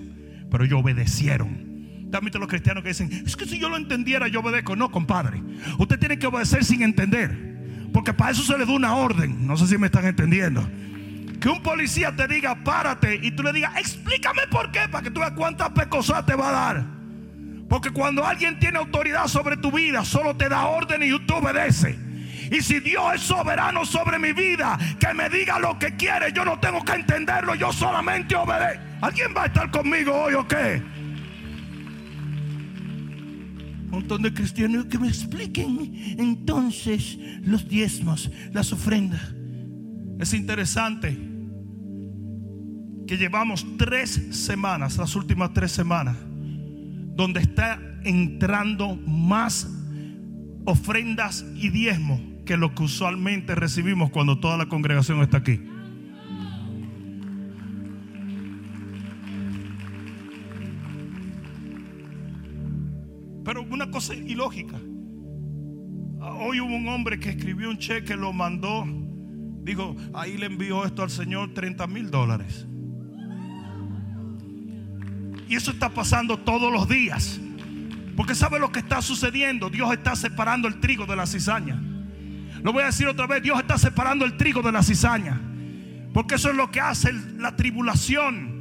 [0.50, 1.73] pero ellos obedecieron.
[2.14, 4.76] También los cristianos que dicen, es que si yo lo entendiera, yo obedezco.
[4.76, 5.42] No, compadre.
[5.78, 7.88] Usted tiene que obedecer sin entender.
[7.92, 9.44] Porque para eso se le da una orden.
[9.44, 10.64] No sé si me están entendiendo.
[11.40, 15.10] Que un policía te diga, párate, y tú le digas, explícame por qué, para que
[15.10, 16.84] tú veas cuántas pecosas te va a dar.
[17.68, 21.96] Porque cuando alguien tiene autoridad sobre tu vida, solo te da orden y tú obedeces.
[22.48, 26.44] Y si Dios es soberano sobre mi vida, que me diga lo que quiere, yo
[26.44, 28.80] no tengo que entenderlo, yo solamente obedezco.
[29.00, 30.93] ¿Alguien va a estar conmigo hoy o qué?
[33.94, 39.34] Montón de cristianos que me expliquen entonces los diezmos, las ofrendas.
[40.18, 41.18] Es interesante
[43.06, 46.16] que llevamos tres semanas, las últimas tres semanas,
[47.14, 49.68] donde está entrando más
[50.64, 55.60] ofrendas y diezmos que lo que usualmente recibimos cuando toda la congregación está aquí.
[63.94, 64.76] Cosa ilógica.
[66.18, 68.84] Hoy hubo un hombre que escribió un cheque, lo mandó.
[69.62, 72.66] Dijo, ahí le envió esto al Señor 30 mil dólares.
[75.48, 77.40] Y eso está pasando todos los días.
[78.16, 79.70] Porque sabe lo que está sucediendo.
[79.70, 81.80] Dios está separando el trigo de la cizaña.
[82.64, 85.40] Lo voy a decir otra vez, Dios está separando el trigo de la cizaña.
[86.12, 88.53] Porque eso es lo que hace la tribulación.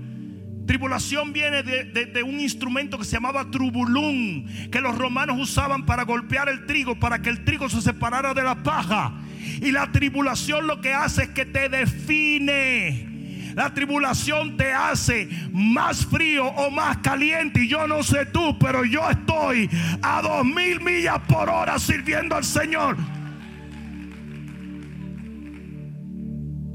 [0.65, 6.47] Tribulación viene de, un instrumento que se llamaba trubulum, que los romanos usaban para golpear
[6.47, 9.13] el trigo, para que el trigo se separara de la paja.
[9.61, 13.11] Y la tribulación lo que hace es que te define.
[13.55, 17.63] La tribulación te hace más frío o más caliente.
[17.63, 19.69] Y yo no sé tú, pero yo estoy
[20.01, 22.97] a dos mil millas por hora sirviendo al Señor.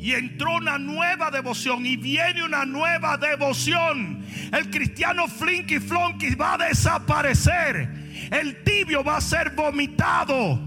[0.08, 4.24] Y entró una nueva devoción y viene una nueva devoción.
[4.50, 7.90] El cristiano flinky flonky va a desaparecer.
[8.30, 10.58] El tibio va a ser vomitado.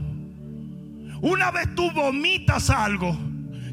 [1.21, 3.17] Una vez tú vomitas algo,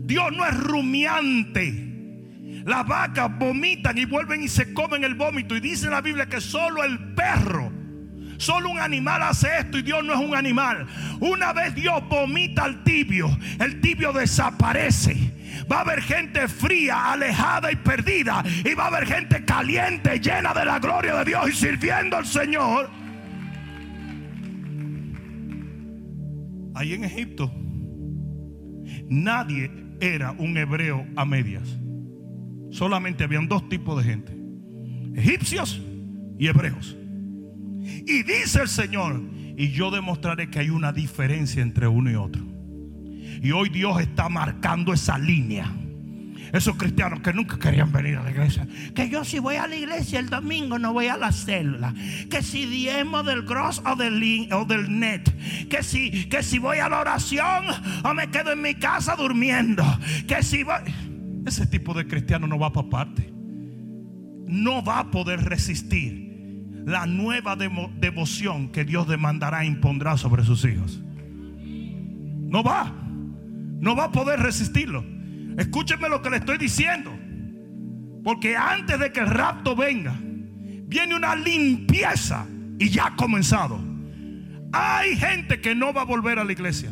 [0.01, 2.63] Dios no es rumiante.
[2.65, 5.55] Las vacas vomitan y vuelven y se comen el vómito.
[5.55, 7.71] Y dice la Biblia que solo el perro
[8.39, 10.87] Solo un animal hace esto y Dios no es un animal.
[11.21, 15.35] Una vez Dios vomita al tibio, el tibio desaparece.
[15.71, 18.45] Va a haber gente fría, alejada y perdida.
[18.65, 22.27] Y va a haber gente caliente, llena de la gloria de Dios y sirviendo al
[22.27, 22.89] Señor.
[26.75, 27.53] Ahí en Egipto,
[29.09, 29.69] nadie
[30.01, 31.77] era un hebreo a medias.
[32.71, 34.39] Solamente habían dos tipos de gente.
[35.17, 35.83] Egipcios
[36.39, 36.97] y hebreos.
[38.07, 39.21] Y dice el Señor,
[39.57, 42.43] y yo demostraré que hay una diferencia entre uno y otro.
[43.43, 45.73] Y hoy Dios está marcando esa línea.
[46.53, 48.67] Esos cristianos que nunca querían venir a la iglesia.
[48.95, 51.95] Que yo si voy a la iglesia el domingo no voy a la célula.
[52.31, 54.19] Que si diemo del gross o del,
[54.99, 55.29] net.
[55.69, 57.65] Que si, que si voy a la oración
[58.05, 59.85] o me quedo en mi casa durmiendo.
[60.27, 60.77] Que si voy...
[61.47, 63.33] Ese tipo de cristiano no va para parte.
[64.47, 66.28] No va a poder resistir
[66.89, 70.99] la nueva devoción que Dios demandará e impondrá sobre sus hijos.
[71.05, 72.91] No va.
[73.81, 75.05] No va a poder resistirlo.
[75.59, 77.13] Escúcheme lo que le estoy diciendo.
[78.25, 82.47] Porque antes de que el rapto venga, viene una limpieza
[82.79, 83.79] y ya ha comenzado.
[84.73, 86.91] Hay gente que no va a volver a la iglesia.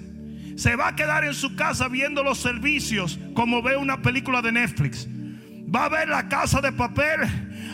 [0.56, 4.52] Se va a quedar en su casa viendo los servicios como ve una película de
[4.52, 5.08] Netflix.
[5.74, 7.20] Va a ver la casa de papel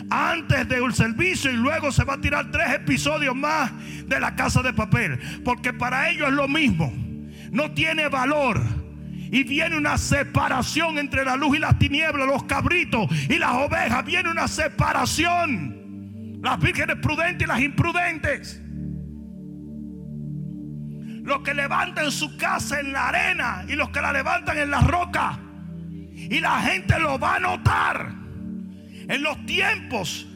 [0.09, 3.71] antes del servicio y luego se va a tirar tres episodios más
[4.07, 5.19] de la casa de papel.
[5.43, 6.91] Porque para ellos es lo mismo.
[7.51, 8.61] No tiene valor.
[9.31, 14.05] Y viene una separación entre la luz y las tinieblas, los cabritos y las ovejas.
[14.05, 16.39] Viene una separación.
[16.41, 18.61] Las vírgenes prudentes y las imprudentes.
[21.23, 24.81] Los que levantan su casa en la arena y los que la levantan en la
[24.81, 25.39] roca.
[26.11, 28.22] Y la gente lo va a notar.
[29.07, 30.27] En los tiempos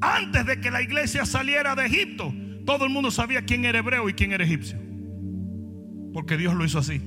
[0.00, 2.32] antes de que la iglesia saliera de Egipto,
[2.64, 4.78] todo el mundo sabía quién era hebreo y quién era egipcio.
[6.12, 7.00] Porque Dios lo hizo así.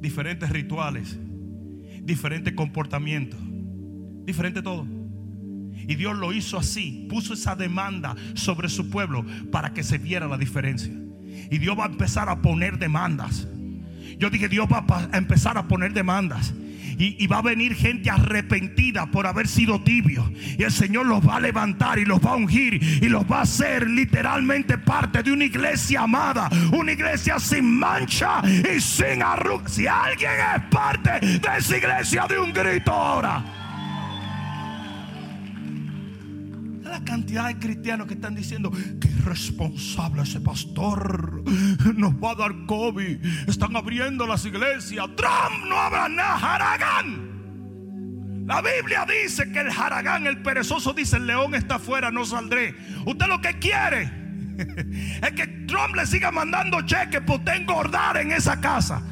[0.00, 1.18] Diferentes rituales,
[2.02, 3.38] diferentes comportamientos,
[4.24, 4.86] diferente todo.
[5.74, 10.26] Y Dios lo hizo así, puso esa demanda sobre su pueblo para que se viera
[10.26, 10.92] la diferencia.
[11.50, 13.46] Y Dios va a empezar a poner demandas.
[14.18, 16.54] Yo dije, Dios va a empezar a poner demandas.
[16.98, 20.30] Y, va a venir gente arrepentida por haber sido tibio.
[20.58, 23.38] Y el Señor los va a levantar y los va a ungir y los va
[23.38, 26.48] a hacer literalmente parte de una iglesia amada.
[26.72, 29.72] Una iglesia sin mancha y sin arrugas.
[29.72, 33.61] Si alguien es parte de esa iglesia, de un grito ahora.
[36.92, 41.42] La cantidad de cristianos que están diciendo que irresponsable ese pastor
[41.96, 43.48] nos va a dar COVID.
[43.48, 45.06] Están abriendo las iglesias.
[45.16, 46.36] Trump no habrá nada.
[46.36, 47.32] Haragán.
[48.46, 52.76] La Biblia dice que el Haragán, el perezoso, dice: El león está afuera, no saldré.
[53.06, 54.02] Usted lo que quiere
[55.22, 59.02] es que Trump le siga mandando cheques por usted engordar en esa casa.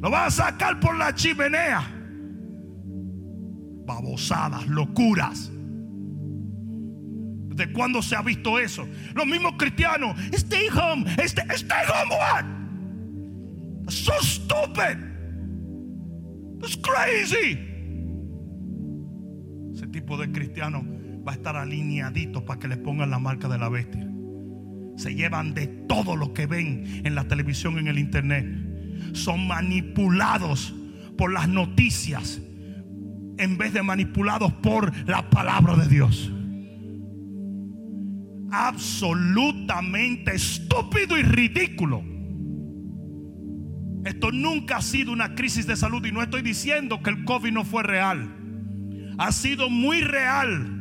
[0.00, 1.82] Lo va a sacar por la chimenea.
[3.86, 5.50] Babosadas, locuras.
[7.54, 8.88] ¿De cuándo se ha visto eso?
[9.14, 10.18] Los mismos cristianos.
[10.32, 11.04] Stay home.
[11.24, 12.62] Stay, stay home what?
[13.88, 14.98] so stupid.
[16.60, 17.58] That's crazy.
[19.74, 20.84] Ese tipo de cristiano
[21.26, 24.08] va a estar alineadito para que le pongan la marca de la bestia.
[24.96, 28.46] Se llevan de todo lo que ven en la televisión, en el internet.
[29.12, 30.74] Son manipulados
[31.18, 32.40] por las noticias
[33.38, 36.30] en vez de manipulados por la palabra de Dios
[38.52, 42.04] absolutamente estúpido y ridículo.
[44.04, 47.52] Esto nunca ha sido una crisis de salud y no estoy diciendo que el COVID
[47.52, 48.30] no fue real.
[49.18, 50.78] Ha sido muy real.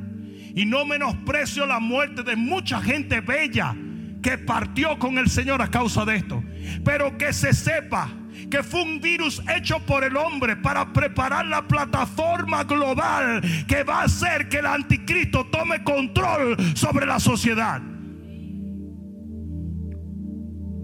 [0.53, 3.73] Y no menosprecio la muerte de mucha gente bella
[4.21, 6.43] que partió con el Señor a causa de esto.
[6.83, 8.09] Pero que se sepa
[8.49, 14.01] que fue un virus hecho por el hombre para preparar la plataforma global que va
[14.01, 17.81] a hacer que el anticristo tome control sobre la sociedad.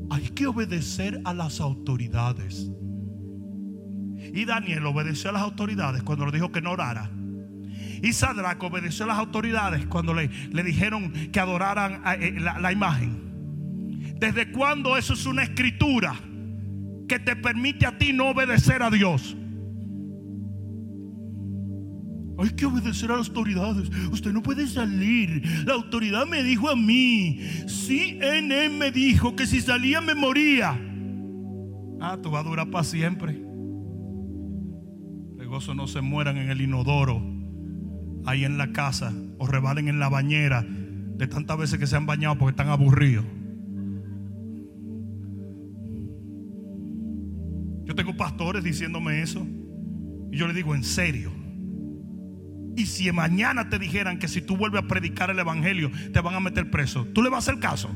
[0.10, 2.72] Hay que obedecer a las autoridades.
[4.34, 7.10] Y Daniel obedeció a las autoridades cuando le dijo que no orara.
[8.02, 12.72] Y Sadrach obedeció a las autoridades cuando le, le dijeron que adoraran eh, la, la
[12.72, 14.16] imagen.
[14.20, 16.16] ¿Desde cuándo eso es una escritura?
[17.08, 19.36] Que te permite a ti no obedecer a Dios.
[22.40, 23.90] Hay que obedecer a las autoridades.
[24.12, 25.42] Usted no puede salir.
[25.66, 27.40] La autoridad me dijo a mí.
[27.66, 30.80] CNN me dijo que si salía me moría.
[32.00, 33.34] Ah, tú vas a durar para siempre.
[35.40, 37.24] El gozo no se mueran en el inodoro,
[38.26, 42.06] ahí en la casa, o rebalen en la bañera, de tantas veces que se han
[42.06, 43.26] bañado porque están aburridos.
[47.98, 49.46] Tengo pastores diciéndome eso.
[50.32, 51.32] Y yo le digo, en serio.
[52.78, 56.36] Y si mañana te dijeran que si tú vuelves a predicar el Evangelio te van
[56.36, 57.90] a meter preso, ¿tú le vas a hacer caso?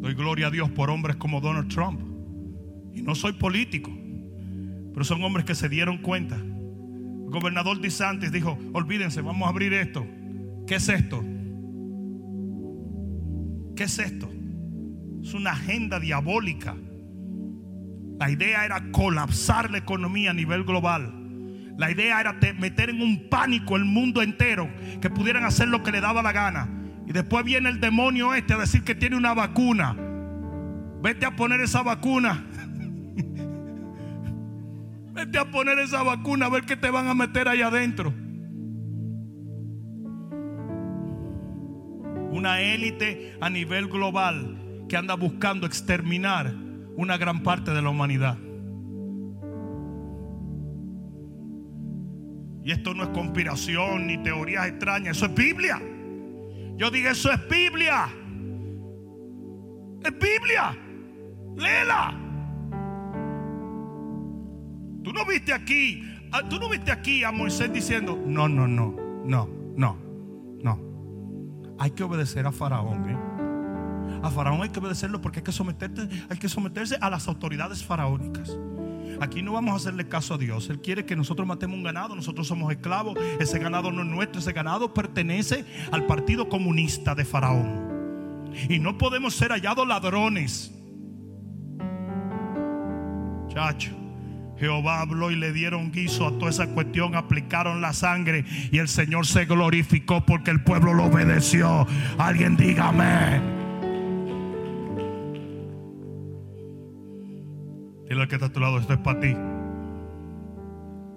[0.00, 2.00] Doy gloria a Dios por hombres como Donald Trump.
[2.92, 3.96] Y no soy político,
[4.92, 6.34] pero son hombres que se dieron cuenta.
[6.34, 10.04] El gobernador DeSantis dijo, olvídense, vamos a abrir esto.
[10.66, 11.22] ¿Qué es esto?
[13.76, 14.28] ¿Qué es esto?
[15.22, 16.74] Es una agenda diabólica.
[18.18, 21.14] La idea era colapsar la economía a nivel global.
[21.76, 24.68] La idea era meter en un pánico el mundo entero,
[25.00, 26.68] que pudieran hacer lo que le daba la gana.
[27.06, 29.96] Y después viene el demonio este a decir que tiene una vacuna.
[31.00, 32.44] Vete a poner esa vacuna.
[35.14, 38.12] Vete a poner esa vacuna a ver qué te van a meter ahí adentro.
[42.30, 46.52] Una élite a nivel global que anda buscando exterminar
[46.96, 48.38] una gran parte de la humanidad.
[52.64, 55.80] Y esto no es conspiración ni teorías extrañas, eso es Biblia.
[56.76, 58.08] Yo dije, eso es Biblia.
[60.04, 60.76] Es Biblia.
[61.56, 62.14] Léela.
[65.02, 68.94] Tú no viste aquí, ah, tú no viste aquí a Moisés diciendo, no, no, no,
[69.24, 69.98] no, no,
[70.62, 71.76] no.
[71.78, 73.08] Hay que obedecer a Faraón.
[73.08, 73.37] ¿eh?
[74.22, 77.84] A Faraón hay que obedecerlo porque hay que, someterte, hay que someterse a las autoridades
[77.84, 78.56] faraónicas.
[79.20, 80.70] Aquí no vamos a hacerle caso a Dios.
[80.70, 82.14] Él quiere que nosotros matemos un ganado.
[82.14, 83.18] Nosotros somos esclavos.
[83.40, 84.40] Ese ganado no es nuestro.
[84.40, 87.88] Ese ganado pertenece al Partido Comunista de Faraón.
[88.68, 90.72] Y no podemos ser hallados ladrones.
[93.48, 93.98] Chacho.
[94.58, 98.88] Jehová habló y le dieron guiso a toda esa cuestión, aplicaron la sangre y el
[98.88, 101.86] Señor se glorificó porque el pueblo lo obedeció.
[102.18, 103.57] Alguien dígame.
[108.08, 109.36] Dile al que está a tu lado, esto es para ti.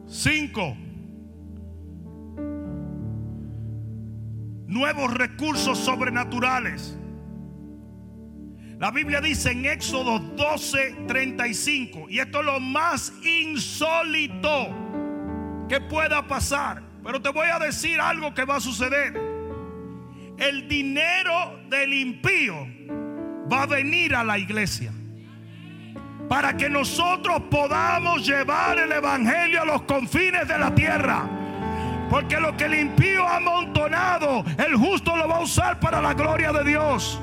[0.07, 0.75] Cinco.
[4.67, 6.97] Nuevos recursos sobrenaturales.
[8.77, 14.67] La Biblia dice en Éxodo 12, 35, y esto es lo más insólito
[15.69, 16.83] que pueda pasar.
[17.03, 19.13] Pero te voy a decir algo que va a suceder.
[20.37, 22.67] El dinero del impío
[23.51, 24.91] va a venir a la iglesia
[26.31, 31.27] para que nosotros podamos llevar el Evangelio a los confines de la tierra.
[32.09, 36.13] Porque lo que el impío ha amontonado, el justo lo va a usar para la
[36.13, 37.19] gloria de Dios.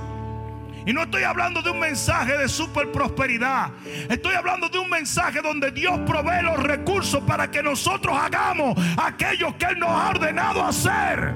[0.84, 3.70] Y no estoy hablando de un mensaje de super prosperidad.
[4.10, 9.56] Estoy hablando de un mensaje donde Dios provee los recursos para que nosotros hagamos aquello
[9.56, 11.32] que Él nos ha ordenado hacer.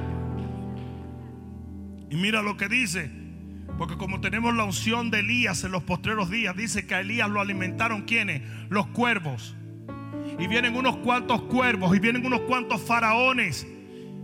[2.11, 3.22] Y mira lo que dice
[3.79, 7.29] porque como tenemos la unción de Elías en los postreros días, dice que a Elías
[7.29, 8.43] lo alimentaron quienes?
[8.69, 9.57] Los cuervos.
[10.39, 13.67] Y vienen unos cuantos cuervos y vienen unos cuantos faraones,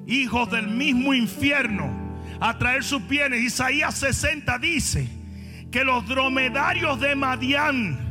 [0.07, 1.91] hijos del mismo infierno,
[2.41, 3.43] a traer sus bienes.
[3.43, 5.09] Isaías 60 dice
[5.71, 8.08] que los dromedarios de Madián,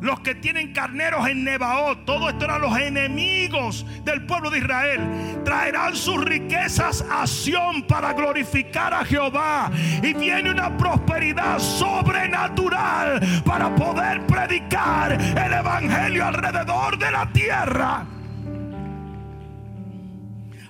[0.00, 5.00] los que tienen carneros en Nebaot, todo esto eran los enemigos del pueblo de Israel,
[5.44, 9.70] traerán sus riquezas a Sión para glorificar a Jehová.
[10.02, 18.06] Y viene una prosperidad sobrenatural para poder predicar el Evangelio alrededor de la tierra.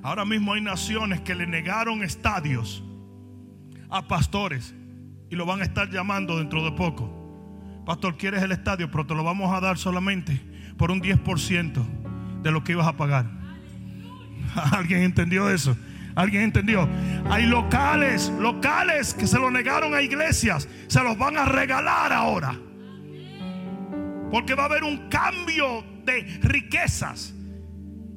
[0.02, 2.84] Ahora mismo hay naciones que le negaron estadios
[3.90, 4.74] a pastores
[5.30, 7.15] y lo van a estar llamando dentro de poco.
[7.86, 10.40] Pastor, quieres el estadio, pero te lo vamos a dar solamente
[10.76, 13.26] por un 10% de lo que ibas a pagar.
[14.72, 15.76] ¿Alguien entendió eso?
[16.16, 16.88] ¿Alguien entendió?
[17.30, 22.58] Hay locales, locales que se lo negaron a iglesias, se los van a regalar ahora.
[24.32, 27.34] Porque va a haber un cambio de riquezas.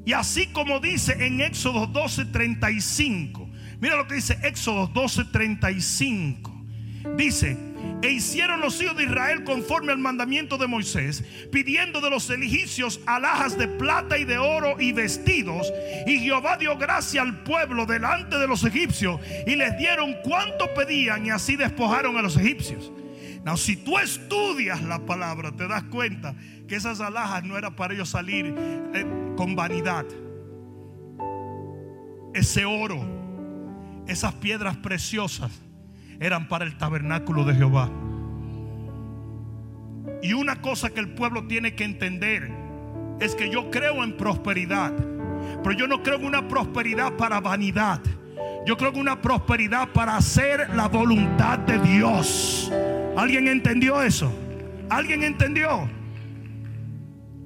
[0.04, 3.48] Y así como dice en Éxodo 12:35,
[3.80, 7.16] mira lo que dice Éxodo 12:35.
[7.16, 7.69] Dice,
[8.02, 13.02] e hicieron los hijos de Israel conforme al mandamiento de Moisés, pidiendo de los egipcios
[13.06, 15.72] alhajas de plata y de oro y vestidos.
[16.08, 21.26] Y Jehová dio gracia al pueblo delante de los egipcios y les dieron cuanto pedían
[21.26, 22.92] y así despojaron a los egipcios.
[23.44, 26.36] Now, si tú estudias la palabra, te das cuenta
[26.68, 28.54] que esas alhajas no era para ellos salir
[28.94, 29.06] eh,
[29.36, 30.06] con vanidad.
[32.34, 33.02] Ese oro,
[34.08, 35.52] esas piedras preciosas
[36.20, 37.90] eran para el tabernáculo de Jehová.
[40.22, 42.52] Y una cosa que el pueblo tiene que entender
[43.20, 44.94] es que yo creo en prosperidad,
[45.64, 48.02] Pero yo no creo en una prosperidad para vanidad.
[48.66, 52.72] Yo creo en una prosperidad para hacer la voluntad de Dios.
[53.18, 54.32] ¿Alguien entendió eso?
[54.90, 55.90] ¿Alguien entendió?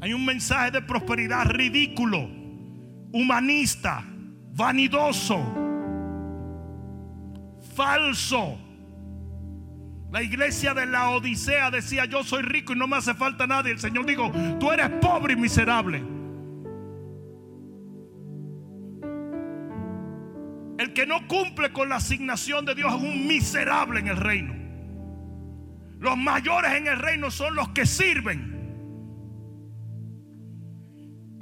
[0.01, 2.29] Hay un mensaje de prosperidad ridículo,
[3.13, 4.03] humanista,
[4.53, 5.41] vanidoso,
[7.73, 8.62] falso.
[10.13, 13.67] La iglesia de la Odisea decía, yo soy rico y no me hace falta nada.
[13.67, 16.03] Y el Señor dijo, tú eres pobre y miserable.
[20.77, 24.53] El que no cumple con la asignación de Dios es un miserable en el reino.
[25.97, 28.53] Los mayores en el reino son los que sirven.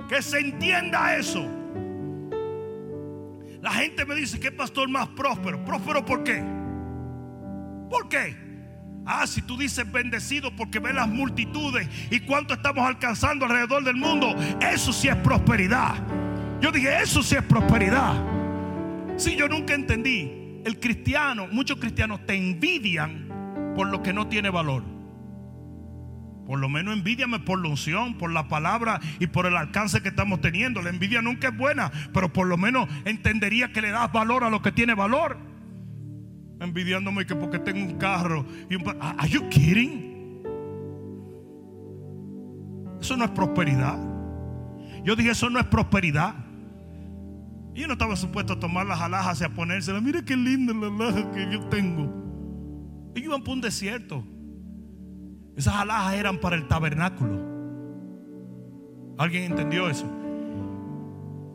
[0.08, 1.46] Que se entienda eso.
[3.62, 5.62] La gente me dice que pastor más próspero.
[5.66, 6.42] ¿Próspero por qué?
[7.90, 8.41] ¿Por qué?
[9.14, 13.98] Ah, si tú dices bendecido porque ves las multitudes y cuánto estamos alcanzando alrededor del
[13.98, 15.96] mundo, eso sí es prosperidad.
[16.62, 18.16] Yo dije, eso sí es prosperidad.
[19.18, 24.50] Si yo nunca entendí, el cristiano, muchos cristianos te envidian por lo que no tiene
[24.50, 24.86] valor.
[26.48, 30.08] Por lo menos envidiame por la unción, por la palabra y por el alcance que
[30.08, 30.82] estamos teniendo.
[30.82, 34.50] La envidia nunca es buena, pero por lo menos entendería que le das valor a
[34.50, 35.51] lo que tiene valor.
[36.62, 38.46] Envidiándome que porque tengo un carro.
[39.00, 40.44] ¿Are you kidding?
[43.02, 43.98] Eso no es prosperidad.
[45.04, 46.36] Yo dije, eso no es prosperidad.
[47.74, 50.04] Y yo no estaba supuesto a tomar las alhajas y a ponérselas.
[50.04, 52.04] Mire qué linda la alhaja que yo tengo.
[53.16, 54.24] Ellos iban por un desierto.
[55.58, 57.40] Esas alhajas eran para el tabernáculo.
[59.18, 60.06] ¿Alguien entendió eso?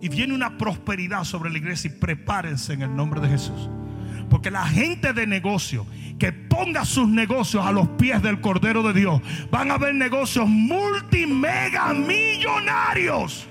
[0.01, 3.71] Y viene una prosperidad sobre la iglesia y prepárense en el nombre de Jesús.
[4.29, 5.87] Porque la gente de negocio
[6.19, 9.21] que ponga sus negocios a los pies del Cordero de Dios,
[9.51, 13.47] van a ver negocios multimega millonarios.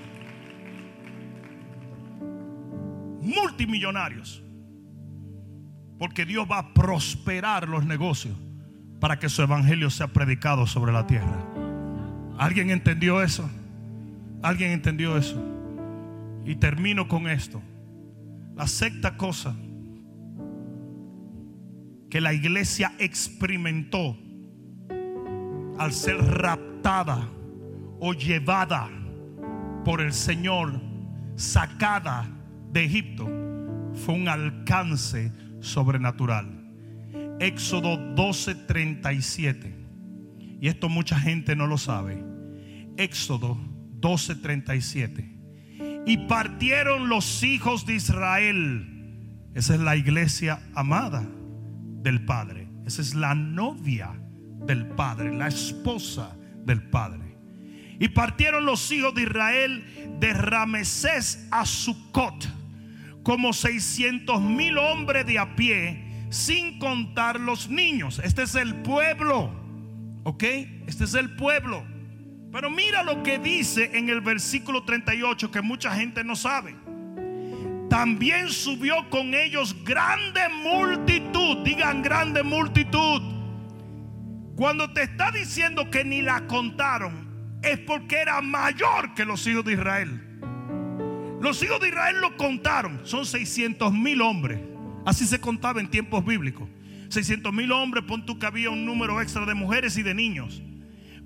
[3.21, 4.41] Multimillonarios.
[5.99, 8.35] Porque Dios va a prosperar los negocios
[8.99, 11.45] para que su evangelio sea predicado sobre la tierra.
[12.37, 13.49] ¿Alguien entendió eso?
[14.41, 15.41] ¿Alguien entendió eso?
[16.45, 17.61] Y termino con esto.
[18.55, 19.55] La sexta cosa
[22.15, 24.17] que la iglesia experimentó
[25.77, 27.29] al ser raptada
[27.99, 28.89] o llevada
[29.83, 30.81] por el Señor,
[31.35, 32.25] sacada
[32.71, 33.25] de Egipto,
[33.95, 36.71] fue un alcance sobrenatural.
[37.41, 39.75] Éxodo 12:37.
[40.61, 42.23] Y esto mucha gente no lo sabe.
[42.95, 43.57] Éxodo
[43.99, 45.37] 12:37.
[46.05, 49.49] Y partieron los hijos de Israel.
[49.53, 51.27] Esa es la iglesia amada
[52.05, 52.67] del Padre.
[52.85, 54.13] Esa es la novia
[54.65, 57.35] del Padre, la esposa del Padre.
[57.99, 59.83] Y partieron los hijos de Israel
[60.19, 62.47] de Ramesés a Sucot,
[63.23, 68.21] como 600 mil hombres de a pie sin contar los niños.
[68.23, 69.51] Este es el pueblo.
[70.25, 70.43] ¿Ok?
[70.85, 71.83] Este es el pueblo.
[72.51, 76.75] Pero mira lo que dice en el versículo 38 que mucha gente no sabe.
[77.89, 81.57] También subió con ellos grande multitud.
[81.63, 83.21] Digan grande multitud.
[84.55, 89.65] Cuando te está diciendo que ni la contaron, es porque era mayor que los hijos
[89.65, 90.21] de Israel.
[91.41, 93.01] Los hijos de Israel lo contaron.
[93.03, 94.59] Son 600 mil hombres.
[95.05, 96.67] Así se contaba en tiempos bíblicos.
[97.09, 100.61] 600 mil hombres, pon tú que había un número extra de mujeres y de niños.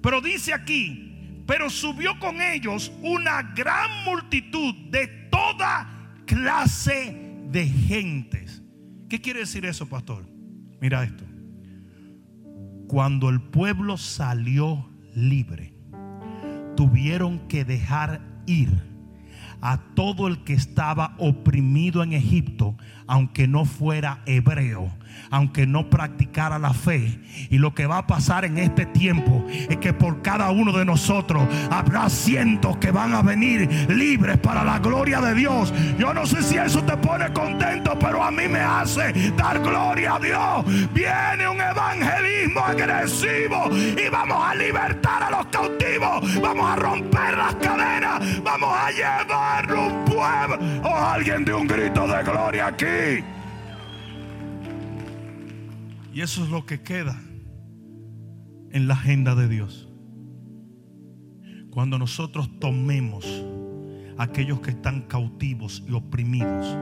[0.01, 5.98] Pero dice aquí, pero subió con ellos una gran multitud de toda
[6.29, 7.17] clase
[7.49, 8.61] de gentes.
[9.09, 10.29] ¿Qué quiere decir eso, pastor?
[10.79, 11.23] Mira esto.
[12.87, 15.73] Cuando el pueblo salió libre,
[16.75, 18.69] tuvieron que dejar ir
[19.59, 22.77] a todo el que estaba oprimido en Egipto,
[23.07, 24.98] aunque no fuera hebreo
[25.31, 27.19] aunque no practicara la fe.
[27.49, 30.85] Y lo que va a pasar en este tiempo es que por cada uno de
[30.85, 35.73] nosotros habrá cientos que van a venir libres para la gloria de Dios.
[35.97, 40.15] Yo no sé si eso te pone contento, pero a mí me hace dar gloria
[40.15, 40.93] a Dios.
[40.93, 46.41] Viene un evangelismo agresivo y vamos a libertar a los cautivos.
[46.41, 48.43] Vamos a romper las cadenas.
[48.43, 50.59] Vamos a llevar un pueblo.
[50.83, 53.23] O oh, alguien de un grito de gloria aquí.
[56.13, 57.19] Y eso es lo que queda
[58.71, 59.89] en la agenda de Dios.
[61.71, 63.25] Cuando nosotros tomemos
[64.17, 66.77] aquellos que están cautivos y oprimidos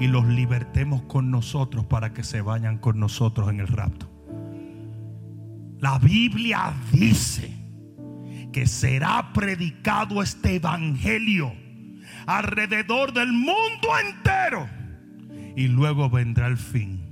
[0.00, 4.10] y los libertemos con nosotros para que se vayan con nosotros en el rapto.
[5.78, 7.52] La Biblia dice
[8.52, 11.52] que será predicado este evangelio
[12.26, 14.68] alrededor del mundo entero.
[15.56, 17.03] Y luego vendrá el fin.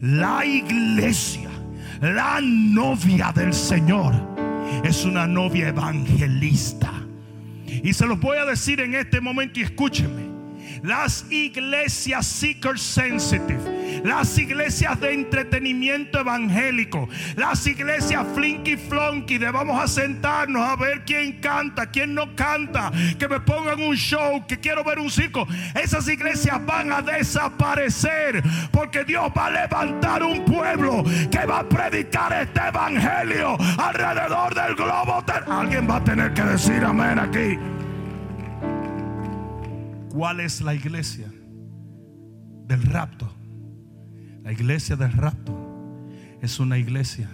[0.00, 1.48] La iglesia,
[2.00, 4.14] la novia del Señor,
[4.84, 6.92] es una novia evangelista.
[7.66, 10.26] Y se los voy a decir en este momento y escúchenme.
[10.82, 13.75] Las iglesias seeker sensitive
[14.06, 21.04] las iglesias de entretenimiento evangélico, las iglesias flinky flonky de vamos a sentarnos a ver
[21.04, 25.46] quién canta, quién no canta, que me pongan un show, que quiero ver un circo.
[25.74, 31.68] Esas iglesias van a desaparecer porque Dios va a levantar un pueblo que va a
[31.68, 35.24] predicar este evangelio alrededor del globo.
[35.48, 37.58] Alguien va a tener que decir amén aquí.
[40.10, 41.26] ¿Cuál es la iglesia
[42.66, 43.35] del rapto?
[44.46, 45.52] La iglesia del rapto
[46.40, 47.28] es una iglesia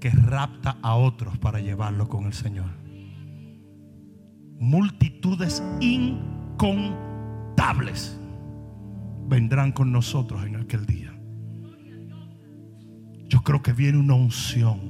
[0.00, 2.66] que rapta a otros para llevarlo con el Señor.
[4.58, 6.98] Multitudes incontables
[9.28, 11.14] vendrán con nosotros en aquel día.
[13.28, 14.80] Yo creo que viene una unción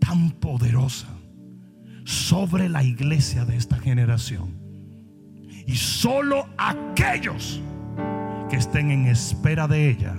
[0.00, 1.08] tan poderosa
[2.04, 4.54] sobre la iglesia de esta generación.
[5.66, 7.62] Y solo aquellos
[8.48, 10.14] que estén en espera de ella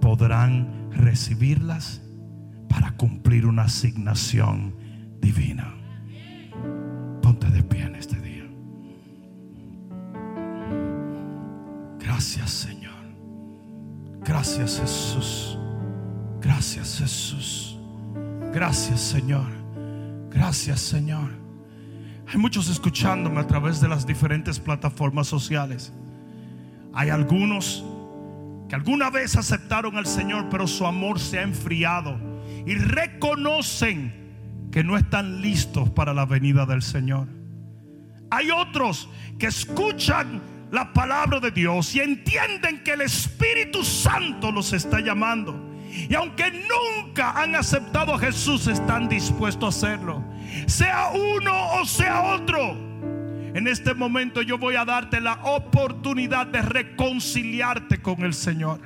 [0.00, 2.02] podrán recibirlas
[2.68, 4.74] para cumplir una asignación
[5.20, 5.74] divina.
[7.22, 8.44] Ponte de pie en este día.
[11.98, 12.92] Gracias Señor.
[14.24, 15.58] Gracias Jesús.
[16.40, 17.78] Gracias Jesús.
[18.52, 19.46] Gracias Señor.
[20.30, 21.30] Gracias Señor.
[22.26, 25.92] Hay muchos escuchándome a través de las diferentes plataformas sociales.
[26.94, 27.84] Hay algunos
[28.68, 32.18] que alguna vez aceptaron al Señor, pero su amor se ha enfriado
[32.66, 34.24] y reconocen
[34.70, 37.28] que no están listos para la venida del Señor.
[38.30, 40.40] Hay otros que escuchan
[40.70, 45.72] la palabra de Dios y entienden que el Espíritu Santo los está llamando.
[46.08, 50.24] Y aunque nunca han aceptado a Jesús, están dispuestos a hacerlo.
[50.66, 52.93] Sea uno o sea otro.
[53.54, 58.80] En este momento yo voy a darte la oportunidad de reconciliarte con el Señor.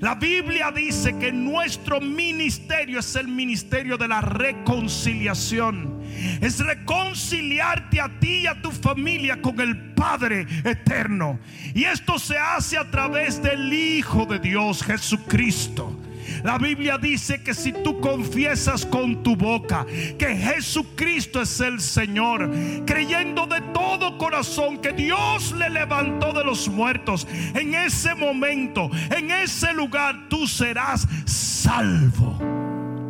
[0.00, 6.02] La Biblia dice que nuestro ministerio es el ministerio de la reconciliación.
[6.40, 11.38] Es reconciliarte a ti y a tu familia con el Padre eterno.
[11.72, 15.96] Y esto se hace a través del Hijo de Dios, Jesucristo.
[16.42, 19.86] La Biblia dice que si tú confiesas con tu boca
[20.18, 22.50] que Jesucristo es el Señor,
[22.86, 29.30] creyendo de todo corazón que Dios le levantó de los muertos, en ese momento, en
[29.30, 32.38] ese lugar, tú serás salvo.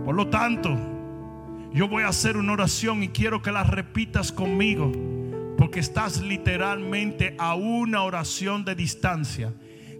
[0.04, 0.76] Por lo tanto,
[1.72, 4.90] yo voy a hacer una oración y quiero que la repitas conmigo,
[5.58, 9.52] porque estás literalmente a una oración de distancia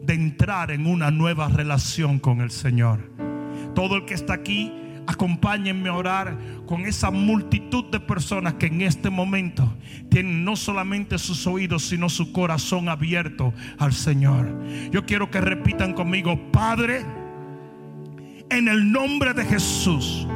[0.09, 3.13] de entrar en una nueva relación con el Señor.
[3.75, 4.73] Todo el que está aquí,
[5.07, 9.77] acompáñenme a orar con esa multitud de personas que en este momento
[10.09, 14.49] tienen no solamente sus oídos, sino su corazón abierto al Señor.
[14.91, 17.05] Yo quiero que repitan conmigo, Padre,
[18.49, 20.27] en el nombre de Jesús,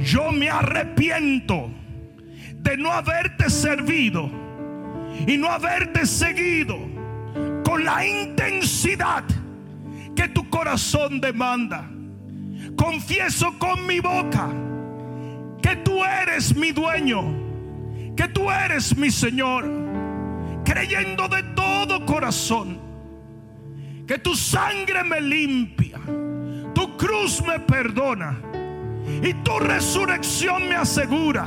[0.00, 1.70] yo me arrepiento
[2.58, 4.30] de no haberte servido
[5.26, 6.91] y no haberte seguido
[7.64, 9.24] con la intensidad
[10.14, 11.88] que tu corazón demanda.
[12.76, 14.48] Confieso con mi boca
[15.60, 17.22] que tú eres mi dueño,
[18.16, 19.70] que tú eres mi Señor,
[20.64, 22.92] creyendo de todo corazón
[24.06, 25.98] que tu sangre me limpia,
[26.74, 28.38] tu cruz me perdona
[29.22, 31.46] y tu resurrección me asegura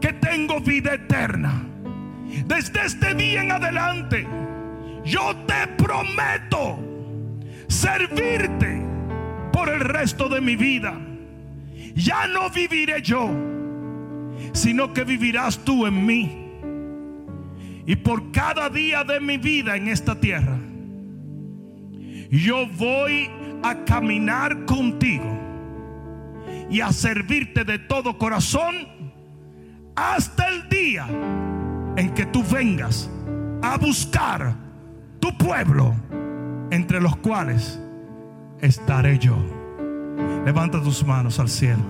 [0.00, 1.62] que tengo vida eterna.
[2.46, 4.26] Desde este día en adelante,
[5.04, 6.78] yo te prometo
[7.68, 8.82] servirte
[9.52, 10.98] por el resto de mi vida.
[11.94, 13.30] Ya no viviré yo,
[14.52, 16.38] sino que vivirás tú en mí.
[17.86, 20.58] Y por cada día de mi vida en esta tierra,
[22.30, 23.28] yo voy
[23.62, 25.38] a caminar contigo
[26.70, 28.74] y a servirte de todo corazón
[29.94, 31.06] hasta el día
[31.96, 33.10] en que tú vengas
[33.62, 34.61] a buscar
[35.22, 35.94] tu pueblo,
[36.72, 37.80] entre los cuales
[38.60, 39.36] estaré yo.
[40.44, 41.82] Levanta tus manos al cielo.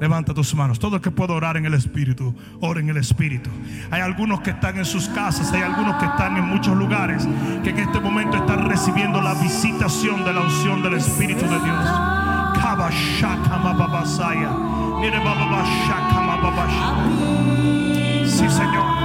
[0.00, 0.78] Levanta tus manos.
[0.78, 3.50] Todo el que pueda orar en el Espíritu, ora en el Espíritu.
[3.90, 7.28] Hay algunos que están en sus casas, hay algunos que están en muchos lugares
[7.62, 11.84] que en este momento están recibiendo la visitación de la unción del Espíritu de Dios.
[18.24, 18.97] Sí, Señor.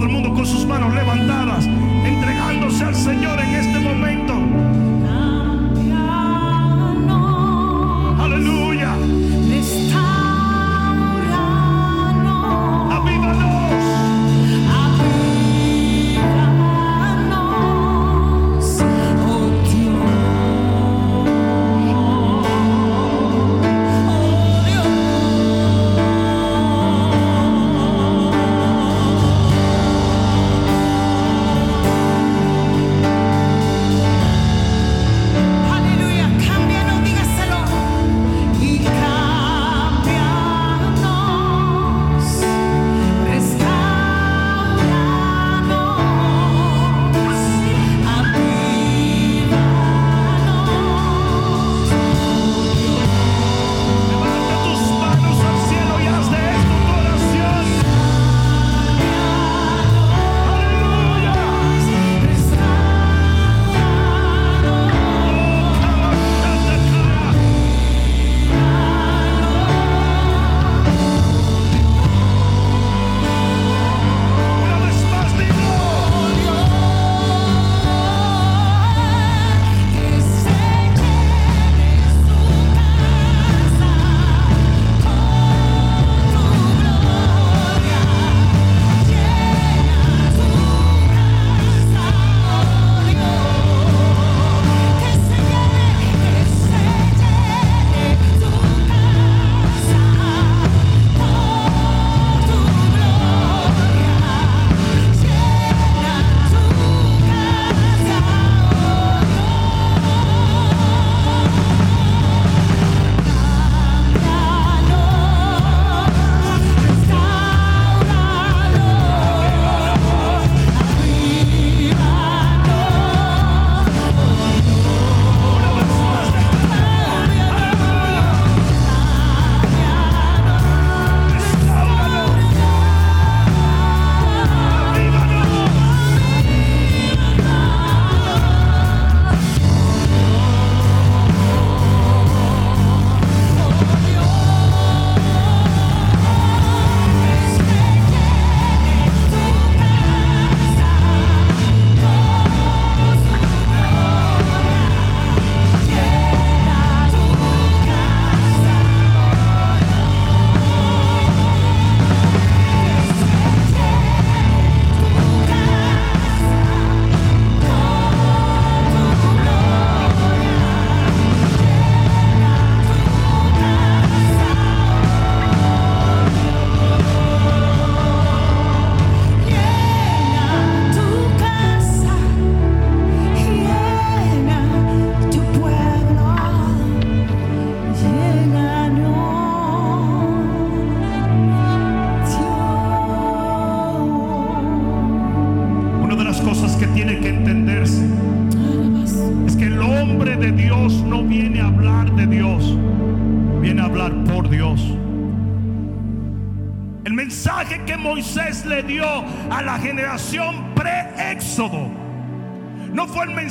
[0.00, 1.66] Todo el mundo con sus manos levantadas,
[2.06, 3.79] entregándose al Señor en este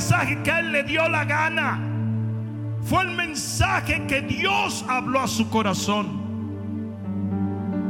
[0.00, 1.78] mensaje que a él le dio la gana,
[2.84, 6.22] fue el mensaje que Dios habló a su corazón.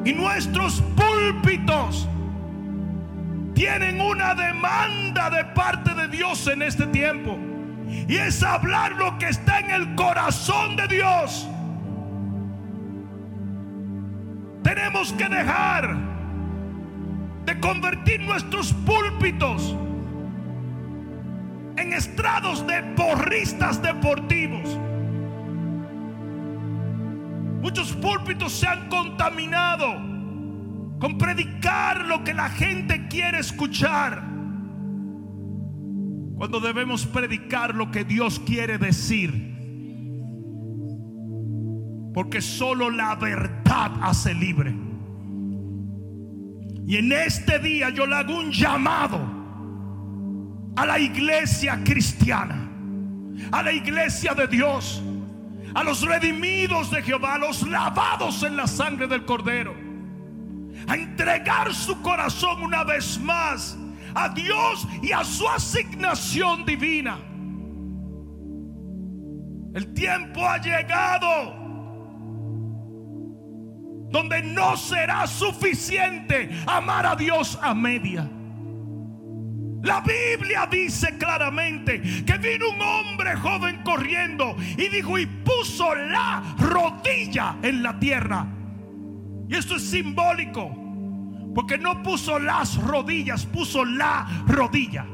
[0.05, 2.09] Y nuestros púlpitos
[3.55, 7.39] tienen una demanda de parte de Dios en este tiempo.
[8.09, 11.47] Y es hablar lo que está en el corazón de Dios.
[14.65, 15.97] Tenemos que dejar
[17.47, 19.77] de convertir nuestros púlpitos
[21.93, 24.79] estrados de porristas deportivos.
[27.61, 29.95] Muchos púlpitos se han contaminado
[30.99, 34.23] con predicar lo que la gente quiere escuchar.
[36.37, 39.51] Cuando debemos predicar lo que Dios quiere decir.
[42.15, 44.75] Porque solo la verdad hace libre.
[46.87, 49.40] Y en este día yo le hago un llamado
[50.77, 52.69] a la iglesia cristiana,
[53.53, 55.03] a la iglesia de Dios,
[55.75, 59.75] a los redimidos de Jehová, a los lavados en la sangre del Cordero,
[60.87, 63.77] a entregar su corazón una vez más
[64.15, 67.19] a Dios y a su asignación divina.
[69.75, 71.61] El tiempo ha llegado
[74.11, 78.29] donde no será suficiente amar a Dios a media.
[79.83, 86.43] La Biblia dice claramente que vino un hombre joven corriendo y dijo y puso la
[86.59, 88.47] rodilla en la tierra.
[89.49, 90.71] Y esto es simbólico,
[91.55, 95.07] porque no puso las rodillas, puso la rodilla.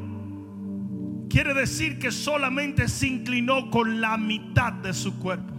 [1.30, 5.54] Quiere decir que solamente se inclinó con la mitad de su cuerpo.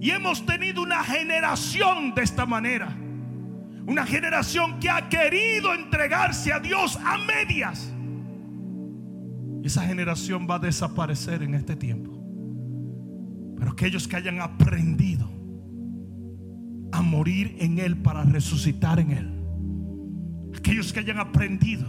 [0.00, 2.96] Y hemos tenido una generación de esta manera.
[3.86, 7.92] Una generación que ha querido entregarse a Dios a medias.
[9.68, 12.10] Esa generación va a desaparecer en este tiempo.
[13.58, 15.30] Pero aquellos que hayan aprendido
[16.90, 19.30] a morir en Él para resucitar en Él.
[20.56, 21.86] Aquellos que hayan aprendido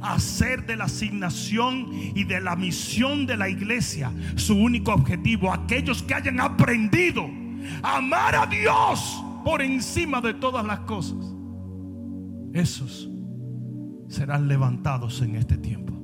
[0.00, 5.52] a hacer de la asignación y de la misión de la iglesia su único objetivo.
[5.52, 7.28] Aquellos que hayan aprendido
[7.82, 11.18] a amar a Dios por encima de todas las cosas.
[12.54, 13.10] Esos
[14.08, 15.95] serán levantados en este tiempo.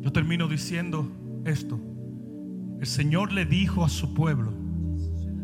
[0.00, 1.06] Yo termino diciendo
[1.44, 1.78] esto.
[2.80, 4.52] El Señor le dijo a su pueblo,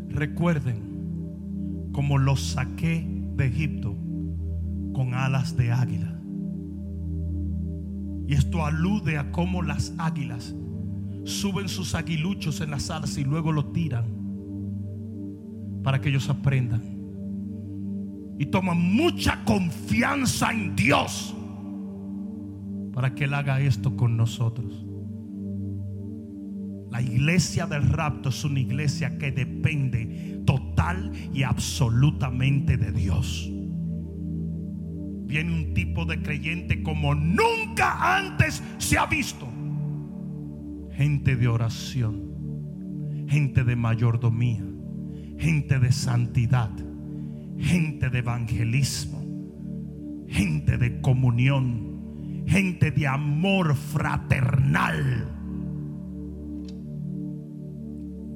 [0.09, 3.95] recuerden como los saqué de Egipto
[4.93, 6.19] con alas de águila.
[8.27, 10.55] Y esto alude a cómo las águilas
[11.23, 14.05] suben sus aguiluchos en las alas y luego lo tiran
[15.83, 16.81] para que ellos aprendan.
[18.39, 21.35] Y toman mucha confianza en Dios
[22.97, 24.83] para que Él haga esto con nosotros.
[26.89, 33.51] La iglesia del rapto es una iglesia que depende total y absolutamente de Dios.
[35.27, 39.47] Viene un tipo de creyente como nunca antes se ha visto.
[40.93, 44.65] Gente de oración, gente de mayordomía,
[45.37, 46.71] gente de santidad,
[47.59, 49.23] gente de evangelismo,
[50.27, 51.86] gente de comunión,
[52.47, 55.33] gente de amor fraternal.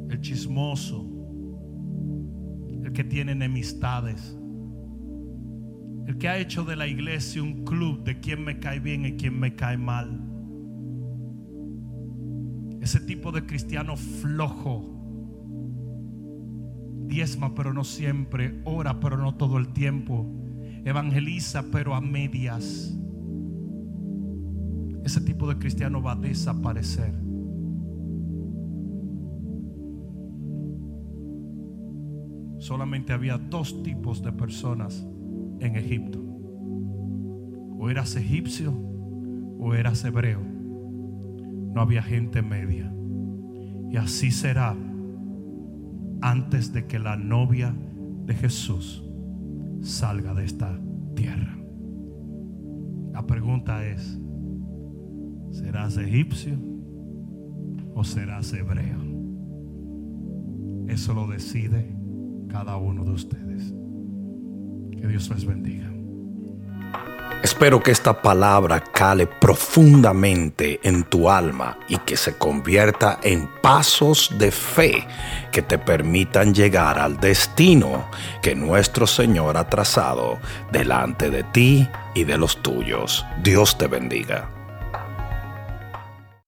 [0.10, 1.08] El chismoso,
[2.84, 4.38] el que tiene enemistades,
[6.06, 9.14] el que ha hecho de la iglesia un club de quien me cae bien y
[9.14, 10.28] quien me cae mal.
[12.82, 14.98] Ese tipo de cristiano flojo.
[17.08, 18.60] Diezma pero no siempre.
[18.66, 20.28] Ora pero no todo el tiempo.
[20.84, 22.98] Evangeliza pero a medias.
[25.04, 27.14] Ese tipo de cristiano va a desaparecer.
[32.60, 35.08] Solamente había dos tipos de personas
[35.60, 36.20] en Egipto.
[37.80, 38.72] O eras egipcio
[39.58, 40.42] o eras hebreo.
[41.74, 42.94] No había gente media.
[43.90, 44.76] Y así será
[46.22, 47.76] antes de que la novia
[48.26, 49.04] de Jesús
[49.82, 50.80] salga de esta
[51.16, 51.58] tierra.
[53.12, 54.20] La pregunta es,
[55.52, 56.58] ¿serás egipcio
[57.94, 59.00] o serás hebreo?
[60.88, 61.96] Eso lo decide
[62.50, 63.74] cada uno de ustedes.
[65.00, 65.92] Que Dios les bendiga.
[67.44, 74.32] Espero que esta palabra cale profundamente en tu alma y que se convierta en pasos
[74.38, 75.08] de fe
[75.52, 78.06] que te permitan llegar al destino
[78.44, 80.38] que nuestro Señor ha trazado
[80.72, 83.26] delante de ti y de los tuyos.
[83.42, 84.61] Dios te bendiga.